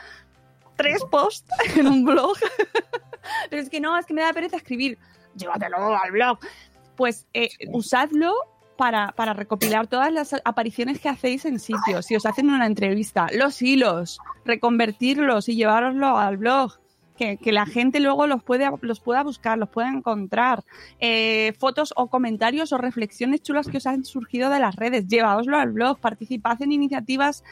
[0.77, 2.37] tres posts en un blog.
[3.51, 4.99] Pero es que no, es que me da pereza escribir.
[5.35, 6.39] Llévatelo al blog.
[6.97, 8.35] Pues eh, usadlo
[8.77, 12.07] para, para, recopilar todas las apariciones que hacéis en sitios.
[12.07, 16.72] Si os hacen una entrevista, los hilos, reconvertirlos y llevároslo al blog.
[17.16, 20.64] Que, que la gente luego los, puede, los pueda buscar, los pueda encontrar.
[20.99, 25.07] Eh, fotos o comentarios o reflexiones chulas que os han surgido de las redes.
[25.07, 27.45] Llevaoslo al blog, participad en iniciativas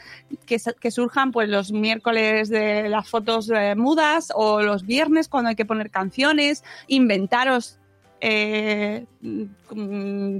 [0.45, 5.47] que, que surjan pues los miércoles de las fotos eh, mudas o los viernes cuando
[5.47, 7.79] hay que poner canciones, inventaros
[8.25, 9.05] eh,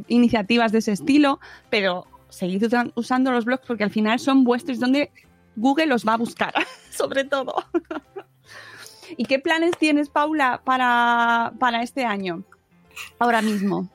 [0.07, 2.63] iniciativas de ese estilo, pero seguid
[2.95, 5.11] usando los blogs porque al final son vuestros donde
[5.57, 6.53] Google los va a buscar,
[6.89, 7.53] sobre todo.
[9.17, 12.43] ¿Y qué planes tienes, Paula, para, para este año?
[13.19, 13.89] Ahora mismo.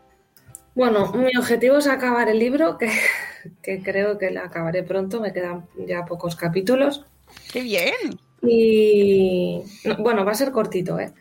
[0.74, 2.90] Bueno, mi objetivo es acabar el libro, que,
[3.62, 7.06] que creo que lo acabaré pronto, me quedan ya pocos capítulos.
[7.50, 8.20] ¡Qué bien!
[8.42, 9.62] Y
[9.98, 11.12] bueno, va a ser cortito, ¿eh?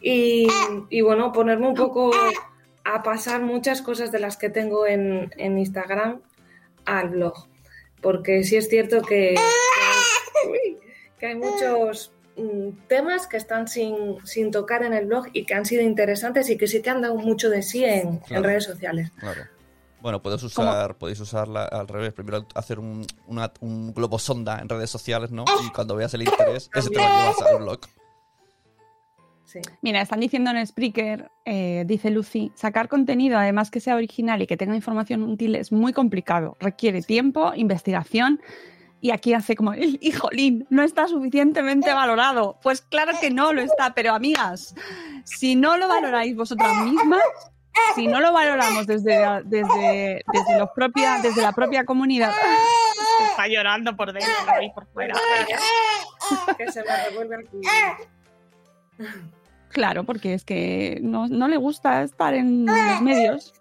[0.00, 0.46] Y,
[0.90, 2.10] y, bueno, ponerme un poco
[2.84, 6.20] a pasar muchas cosas de las que tengo en, en Instagram
[6.84, 7.48] al blog.
[8.00, 9.34] Porque sí es cierto que,
[11.18, 15.54] que, hay muchos mm, temas que están sin, sin, tocar en el blog y que
[15.54, 18.44] han sido interesantes y que sí que han dado mucho de sí en, claro, en
[18.44, 19.10] redes sociales.
[19.18, 19.42] Claro.
[20.00, 22.12] Bueno, puedes usar, podéis usarla al revés.
[22.12, 25.44] Primero hacer un, una, un globo sonda en redes sociales, ¿no?
[25.66, 27.80] Y cuando veas el interés, ese te lo llevas al blog.
[29.46, 29.60] Sí.
[29.80, 34.46] Mira, están diciendo en Spreaker, eh, dice Lucy, sacar contenido además que sea original y
[34.48, 36.56] que tenga información útil es muy complicado.
[36.58, 38.40] Requiere tiempo, investigación.
[39.00, 42.58] Y aquí hace como, hijolín, no está suficientemente valorado.
[42.60, 44.74] Pues claro que no lo está, pero amigas,
[45.24, 47.22] si no lo valoráis vosotras mismas,
[47.94, 52.32] si no lo valoramos desde, desde, desde, los propia, desde la propia comunidad,
[53.30, 55.14] está llorando por dentro y por fuera.
[56.56, 57.48] Que se me revuelve el.
[59.68, 63.52] Claro, porque es que no, no le gusta estar en los medios.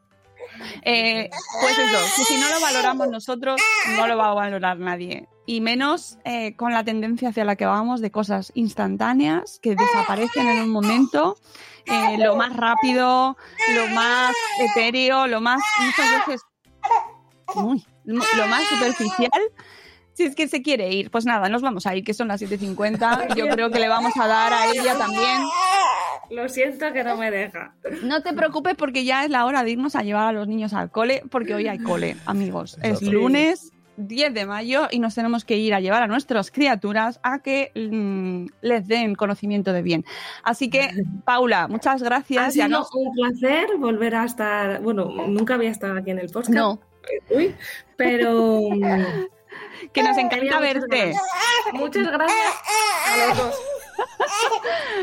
[0.83, 1.29] Eh,
[1.61, 3.61] pues eso, si no lo valoramos nosotros,
[3.97, 5.27] no lo va a valorar nadie.
[5.45, 10.47] Y menos eh, con la tendencia hacia la que vamos de cosas instantáneas que desaparecen
[10.47, 11.37] en un momento,
[11.85, 13.37] eh, lo más rápido,
[13.75, 16.41] lo más etéreo, lo más, muchas veces,
[18.05, 19.41] lo más superficial.
[20.15, 22.41] Si es que se quiere ir, pues nada, nos vamos a ir, que son las
[22.41, 23.35] 7.50.
[23.35, 25.41] Yo creo que le vamos a dar a ella también.
[26.29, 27.75] Lo siento que no me deja.
[28.01, 30.73] No te preocupes porque ya es la hora de irnos a llevar a los niños
[30.73, 32.77] al cole, porque hoy hay cole, amigos.
[32.81, 37.19] Es lunes 10 de mayo y nos tenemos que ir a llevar a nuestras criaturas
[37.21, 40.05] a que mmm, les den conocimiento de bien.
[40.43, 40.91] Así que,
[41.25, 42.47] Paula, muchas gracias.
[42.47, 44.81] Ha sido ya un placer volver a estar.
[44.81, 46.55] Bueno, nunca había estado aquí en el podcast.
[46.55, 46.79] No.
[47.29, 47.53] Uy,
[47.97, 48.61] pero.
[49.93, 51.13] que nos encanta verte.
[51.73, 52.55] Muchas gracias
[53.07, 53.55] a los dos.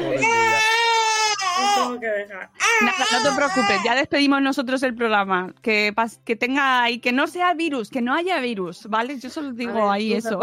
[0.05, 2.50] Os tengo que dejar.
[2.82, 5.55] Nada, no te preocupes, ya despedimos nosotros el programa.
[5.62, 5.94] Que,
[6.24, 9.18] que tenga y que no sea virus, que no haya virus, ¿vale?
[9.18, 10.40] Yo solo digo ver, ahí eso.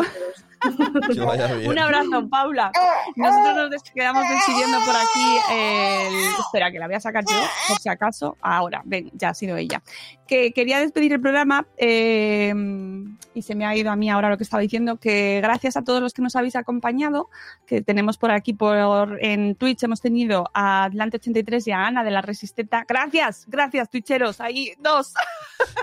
[1.13, 1.71] Que vaya bien.
[1.71, 2.71] Un abrazo, Paula.
[3.15, 5.53] Nosotros nos des- quedamos despidiendo por aquí.
[5.53, 8.37] el- Espera, que la voy a sacar yo, por si acaso.
[8.41, 9.81] Ahora, ven, ya ha sido ella.
[10.27, 12.53] Que quería despedir el programa eh,
[13.33, 14.97] y se me ha ido a mí ahora lo que estaba diciendo.
[14.97, 17.29] Que gracias a todos los que nos habéis acompañado,
[17.65, 22.11] que tenemos por aquí por en Twitch, hemos tenido a Atlante83 y a Ana de
[22.11, 22.85] la Resisteta.
[22.87, 24.39] Gracias, gracias, Twitcheros.
[24.41, 25.13] Ahí, dos.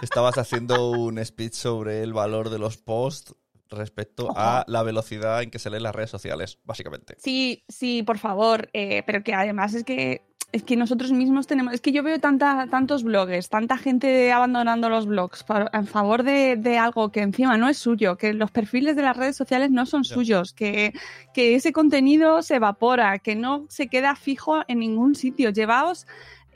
[0.03, 3.35] Estabas haciendo un speech sobre el valor de los posts
[3.71, 7.15] respecto a la velocidad en que se leen las redes sociales, básicamente.
[7.19, 11.75] Sí, sí, por favor, eh, pero que además es que es que nosotros mismos tenemos,
[11.75, 16.23] es que yo veo tanta, tantos blogs, tanta gente abandonando los blogs para- en favor
[16.23, 19.71] de, de algo que encima no es suyo, que los perfiles de las redes sociales
[19.73, 20.95] no son suyos, que,
[21.35, 25.51] que ese contenido se evapora, que no se queda fijo en ningún sitio.
[25.51, 26.07] Llevaos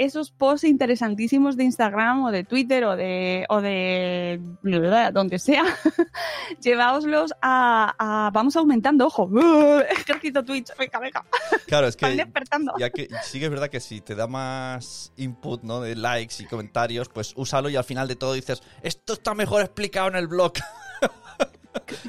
[0.05, 4.41] esos posts interesantísimos de Instagram o de Twitter o de, o de
[5.13, 5.65] donde sea,
[6.61, 9.31] llevaoslos a, a- Vamos aumentando, ojo.
[9.91, 11.25] Ejército Twitch, venga, venga.
[11.67, 12.73] Claro, es que despertando.
[12.79, 15.81] ya que sí que es verdad que si te da más input, ¿no?
[15.81, 19.61] De likes y comentarios, pues úsalo y al final de todo dices, esto está mejor
[19.63, 20.53] explicado en el blog.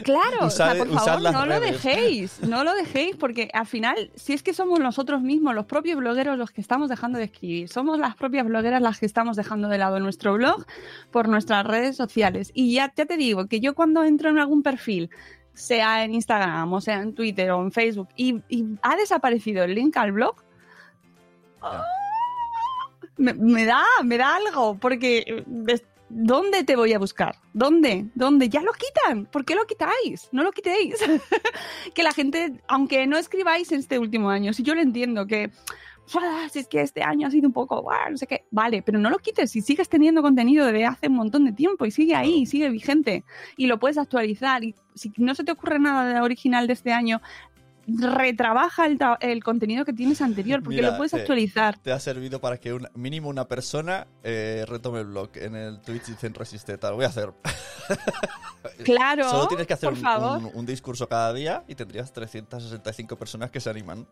[0.04, 4.10] Claro, Usar- o sea, por favor, no lo dejéis, no lo dejéis, porque al final,
[4.16, 7.70] si es que somos nosotros mismos, los propios blogueros, los que estamos dejando de escribir,
[7.70, 10.66] somos las propias blogueras las que estamos dejando de lado nuestro blog
[11.12, 12.50] por nuestras redes sociales.
[12.56, 15.12] Y ya, ya te digo que yo cuando entro en algún perfil,
[15.54, 19.76] sea en Instagram, o sea en Twitter o en Facebook, y, y ha desaparecido el
[19.76, 20.36] link al blog,
[23.18, 25.44] me, me da, me da algo, porque eh,
[26.14, 27.36] ¿dónde te voy a buscar?
[27.54, 28.08] ¿Dónde?
[28.16, 28.50] ¿Dónde?
[28.50, 29.26] Ya lo quitan.
[29.26, 30.30] ¿Por qué lo quitáis?
[30.32, 30.96] No lo quitéis.
[31.96, 35.52] que la gente, aunque no escribáis este último año, si yo lo entiendo, que
[36.20, 38.82] "Ah, si es que este año ha sido un poco, "Buah", no sé qué, vale,
[38.82, 41.92] pero no lo quites si sigues teniendo contenido de hace un montón de tiempo y
[41.92, 43.24] sigue ahí, sigue vigente
[43.56, 46.92] y lo puedes actualizar y si no se te ocurre nada de original de este
[46.92, 47.22] año,
[48.00, 48.86] retrabaja
[49.20, 51.78] el, contenido que tienes anterior porque Mira, lo puedes actualizar.
[51.80, 55.82] Te ha servido para que una- mínimo una persona eh, retome el blog en el
[55.82, 56.92] Twitch y dicen resiste tal.
[56.92, 57.32] Lo voy a hacer.
[58.84, 63.50] Claro, Solo tienes que hacer un, un- un discurso cada día y tendrías 365 personas
[63.52, 64.08] que se animan.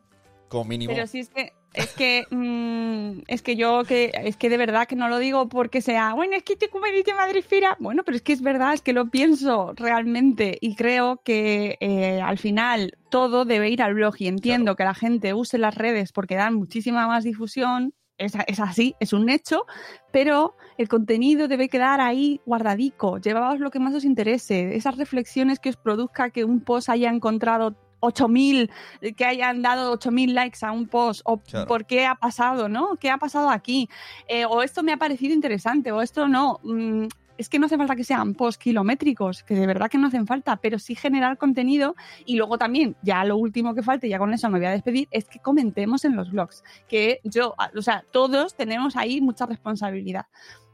[0.49, 0.93] Como mínimo.
[0.93, 4.87] Pero sí es que es que mm, es que yo que es que de verdad
[4.87, 8.15] que no lo digo porque sea bueno es que te como dice Madrefera bueno pero
[8.15, 12.97] es que es verdad es que lo pienso realmente y creo que eh, al final
[13.11, 16.55] todo debe ir al blog y entiendo que la gente use las redes porque dan
[16.55, 19.65] muchísima más difusión es, es así, es un hecho,
[20.11, 23.17] pero el contenido debe quedar ahí guardadico.
[23.17, 24.75] Llevaos lo que más os interese.
[24.75, 28.69] Esas reflexiones que os produzca que un post haya encontrado 8000,
[29.01, 31.67] eh, que hayan dado 8000 likes a un post, o Claro.
[31.67, 32.95] por qué ha pasado, ¿no?
[32.97, 33.89] ¿Qué ha pasado aquí?
[34.27, 36.59] Eh, o esto me ha parecido interesante, o esto no.
[36.63, 40.07] Mm, es que no hace falta que sean post kilométricos, que de verdad que no
[40.07, 41.95] hacen falta, pero sí generar contenido
[42.25, 45.07] y luego también, ya lo último que falte, ya con eso me voy a despedir,
[45.09, 50.25] es que comentemos en los blogs, que yo, o sea, todos tenemos ahí mucha responsabilidad.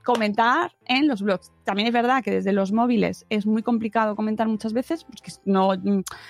[0.05, 1.51] Comentar en los blogs.
[1.63, 5.71] También es verdad que desde los móviles es muy complicado comentar muchas veces, porque no,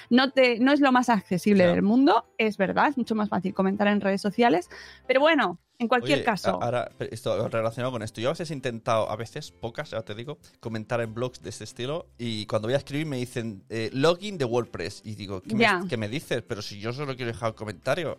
[0.10, 3.54] no, te, no es lo más accesible del mundo, es verdad, es mucho más fácil
[3.54, 4.70] comentar en redes sociales,
[5.06, 6.58] pero bueno, en cualquier Oye, caso.
[6.64, 8.22] Ahora, esto relacionado con esto.
[8.22, 11.50] Yo a veces he intentado, a veces, pocas, ya te digo, comentar en blogs de
[11.50, 12.08] este estilo.
[12.18, 15.02] Y cuando voy a escribir me dicen eh, login de WordPress.
[15.04, 16.44] Y digo, ¿qué, me, qué me dices?
[16.44, 18.18] Pero si yo solo quiero dejar un comentario.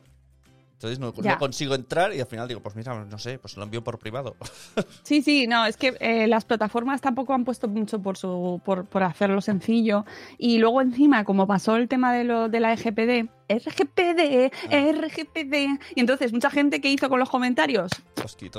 [0.76, 3.62] Entonces no, no consigo entrar y al final digo, pues mira, no sé, pues lo
[3.62, 4.36] envío por privado.
[5.02, 8.84] Sí, sí, no, es que eh, las plataformas tampoco han puesto mucho por su por,
[8.86, 10.04] por hacerlo sencillo.
[10.36, 15.80] Y luego encima, como pasó el tema de lo de la EGPD, RGPD, RGPD.
[15.94, 17.90] Y entonces mucha gente que hizo con los comentarios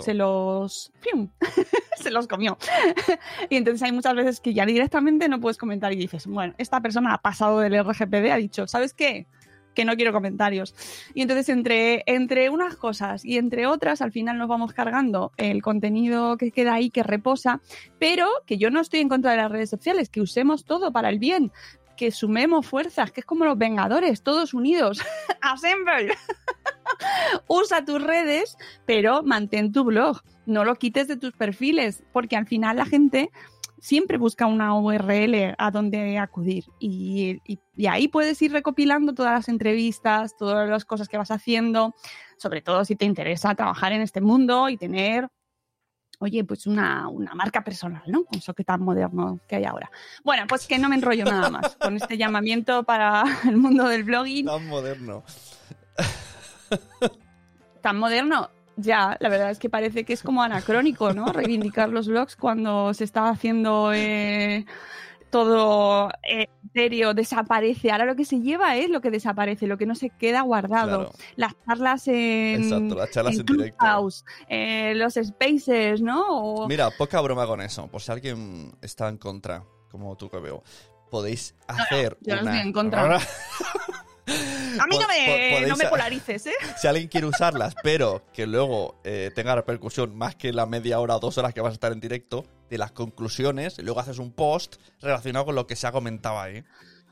[0.02, 1.30] se los ¡fium!
[1.98, 2.58] se los comió.
[3.50, 6.82] y entonces hay muchas veces que ya directamente no puedes comentar y dices, bueno, esta
[6.82, 9.28] persona ha pasado del RGPD, ha dicho, ¿sabes qué?
[9.78, 10.74] Que no quiero comentarios.
[11.14, 15.62] Y entonces entre, entre unas cosas y entre otras, al final nos vamos cargando el
[15.62, 17.62] contenido que queda ahí, que reposa,
[18.00, 21.10] pero que yo no estoy en contra de las redes sociales, que usemos todo para
[21.10, 21.52] el bien,
[21.96, 25.00] que sumemos fuerzas, que es como los Vengadores, todos unidos.
[25.42, 26.16] Assemble.
[27.48, 28.58] Usa tus redes,
[28.88, 30.22] pero mantén tu blog.
[30.48, 33.30] No lo quites de tus perfiles, porque al final la gente
[33.80, 36.66] siempre busca una URL a donde acudir.
[36.80, 41.32] Y, y- y ahí puedes ir recopilando todas las entrevistas, todas las cosas que vas
[41.32, 41.94] haciendo,
[42.38, 45.28] sobre todo si te interesa trabajar en este mundo y tener,
[46.20, 48.24] oye, pues una, una marca personal, ¿no?
[48.26, 49.92] Con eso que tan moderno que hay ahora.
[50.24, 54.04] Bueno, pues que no me enrollo nada más con este llamamiento para el mundo del
[54.04, 55.24] blogging Tan moderno.
[57.82, 58.50] tan moderno.
[58.78, 61.26] Ya, la verdad es que parece que es como anacrónico, ¿no?
[61.34, 64.66] Reivindicar los blogs cuando se está haciendo eh,
[65.32, 67.92] todo eh, serio, desaparece.
[67.92, 71.10] Ahora lo que se lleva es lo que desaparece, lo que no se queda guardado.
[71.10, 71.14] Claro.
[71.36, 73.78] Las charlas en, Exacto, las charlas en directo.
[73.78, 76.22] Clubhouse, eh, los spaces, ¿no?
[76.28, 77.88] O- Mira, poca broma con eso.
[77.88, 80.64] Por si alguien está en contra, como tú que veo,
[81.10, 82.52] podéis hacer yo no una...
[82.52, 83.20] estoy en contra.
[84.28, 86.54] A mí no me, podéis no me polarices, ¿eh?
[86.78, 91.16] si alguien quiere usarlas, pero que luego eh, tenga repercusión más que la media hora
[91.16, 94.20] o dos horas que vas a estar en directo, de las conclusiones, y luego haces
[94.20, 96.64] un post relacionado con lo que se ha comentado ahí.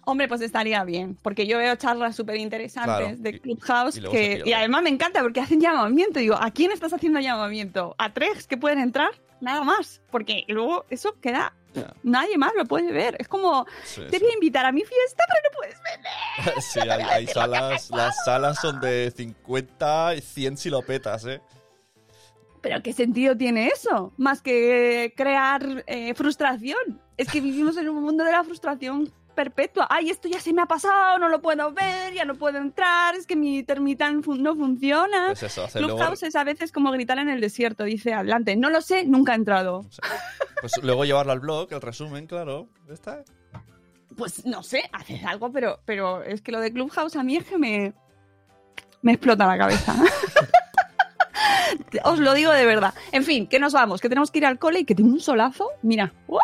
[0.07, 4.43] Hombre, pues estaría bien, porque yo veo charlas súper interesantes Claro, de Clubhouse y que,
[4.45, 6.20] y además me encanta porque hacen llamamiento.
[6.20, 7.95] Digo, ¿a quién estás haciendo llamamiento?
[7.97, 9.09] ¿A tres que pueden entrar?
[9.41, 11.53] Nada más, porque luego eso queda...
[12.03, 13.15] Nadie más lo puede ver.
[13.19, 16.61] Es como, Sí, te voy a invitar a mi fiesta, pero no puedes ver.
[16.61, 21.41] Sí, hay, hay salas, las salas son de 50 y 100 si lo petas, ¿eh?
[22.61, 24.11] Pero ¿qué sentido tiene eso?
[24.17, 26.99] Más que crear eh, frustración.
[27.15, 29.86] Es que vivimos en un mundo de la frustración perpetua.
[29.90, 33.14] Ay, esto ya se me ha pasado, no lo puedo ver, ya no puedo entrar,
[33.16, 35.28] es que mi termitán fun- no funciona.
[35.28, 38.56] Pues eso, luego, Clubhouse es a veces como gritar en el desierto, dice adelante.
[38.56, 39.86] No lo sé, nunca he entrado.
[40.62, 42.68] pues luego llevarlo al blog, el resumen, claro.
[42.88, 43.24] ya Está.
[44.18, 47.44] Pues no sé, haces algo, pero, pero es que lo de Clubhouse a mí es
[47.46, 47.94] que me,
[49.02, 49.94] me explota la cabeza.
[52.04, 52.94] Os lo digo de verdad.
[53.12, 55.20] En fin, que nos vamos, que tenemos que ir al cole y que tengo un
[55.20, 55.70] solazo.
[55.82, 56.14] Mira.
[56.28, 56.42] ¡Uah!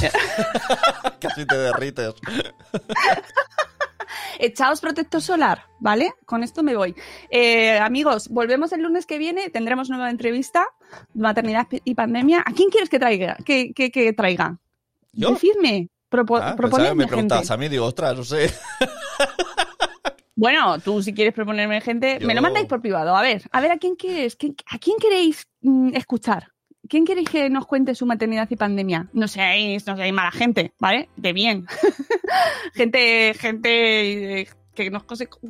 [1.20, 2.14] Casi te derrites.
[4.38, 6.12] Echaos protector solar, ¿vale?
[6.24, 6.94] Con esto me voy.
[7.30, 10.66] Eh, amigos, volvemos el lunes que viene, tendremos nueva entrevista
[11.14, 13.36] maternidad y pandemia, ¿a quién quieres que traiga?
[13.44, 14.58] Que, que, que traiga?
[15.12, 15.32] ¿Yo?
[15.32, 15.88] Decidme.
[16.08, 17.06] Propo Ah, pensaba me gente.
[17.06, 18.50] preguntabas a mí, digo, ostras, no sé.
[20.40, 23.16] Bueno, tú si quieres proponerme gente, me lo mandáis por privado.
[23.16, 24.36] A ver, a ver, ¿a quién quieres?
[24.36, 26.52] ¿Quién- ¿A quién queréis mm, escuchar?
[26.88, 29.08] ¿Quién queréis que nos cuente su maternidad y pandemia?
[29.12, 31.08] No seáis, no seáis mala gente, ¿vale?
[31.16, 31.66] De bien.
[32.74, 35.02] gente, gente eh, que nos,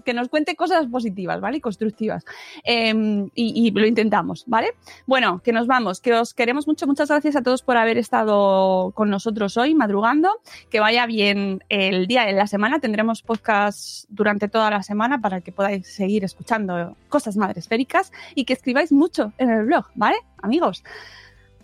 [0.05, 1.61] que nos cuente cosas positivas, ¿vale?
[1.61, 2.25] Constructivas.
[2.65, 2.95] Eh,
[3.35, 4.71] y, y lo intentamos, ¿vale?
[5.07, 6.87] Bueno, que nos vamos, que os queremos mucho.
[6.87, 10.41] Muchas gracias a todos por haber estado con nosotros hoy, madrugando.
[10.71, 12.81] Que vaya bien el día de la semana.
[12.81, 18.55] Tendremos podcast durante toda la semana para que podáis seguir escuchando cosas madresféricas y que
[18.55, 20.17] escribáis mucho en el blog, ¿vale?
[20.43, 20.83] Amigos.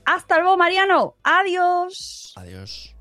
[0.05, 1.17] Hasta luego, Mariano.
[1.23, 2.33] Adiós.
[2.37, 2.95] Adiós.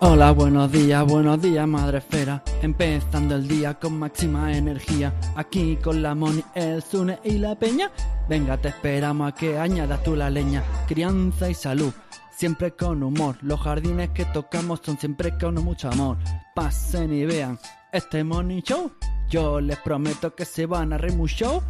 [0.00, 2.42] Hola, buenos días, buenos días, madre esfera.
[2.62, 5.12] Empezando el día con máxima energía.
[5.34, 7.90] Aquí con la Moni, el Zune y la Peña.
[8.28, 10.62] Venga, te esperamos a que añadas tú la leña.
[10.86, 11.92] Crianza y salud,
[12.30, 13.38] siempre con humor.
[13.42, 16.16] Los jardines que tocamos son siempre con mucho amor.
[16.54, 17.58] Pasen y vean
[17.92, 18.92] este Money Show.
[19.28, 21.62] Yo les prometo que se van a reír mucho.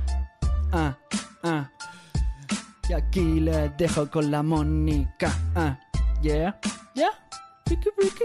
[0.73, 0.97] Ah,
[1.43, 1.71] ah.
[2.89, 5.33] Y aquí les dejo con la Mónica.
[5.55, 5.79] Ah,
[6.23, 6.59] yeah,
[6.95, 7.11] yeah.
[7.67, 8.25] Ricky, Ricky.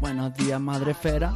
[0.00, 1.34] Buenos días, madre esfera.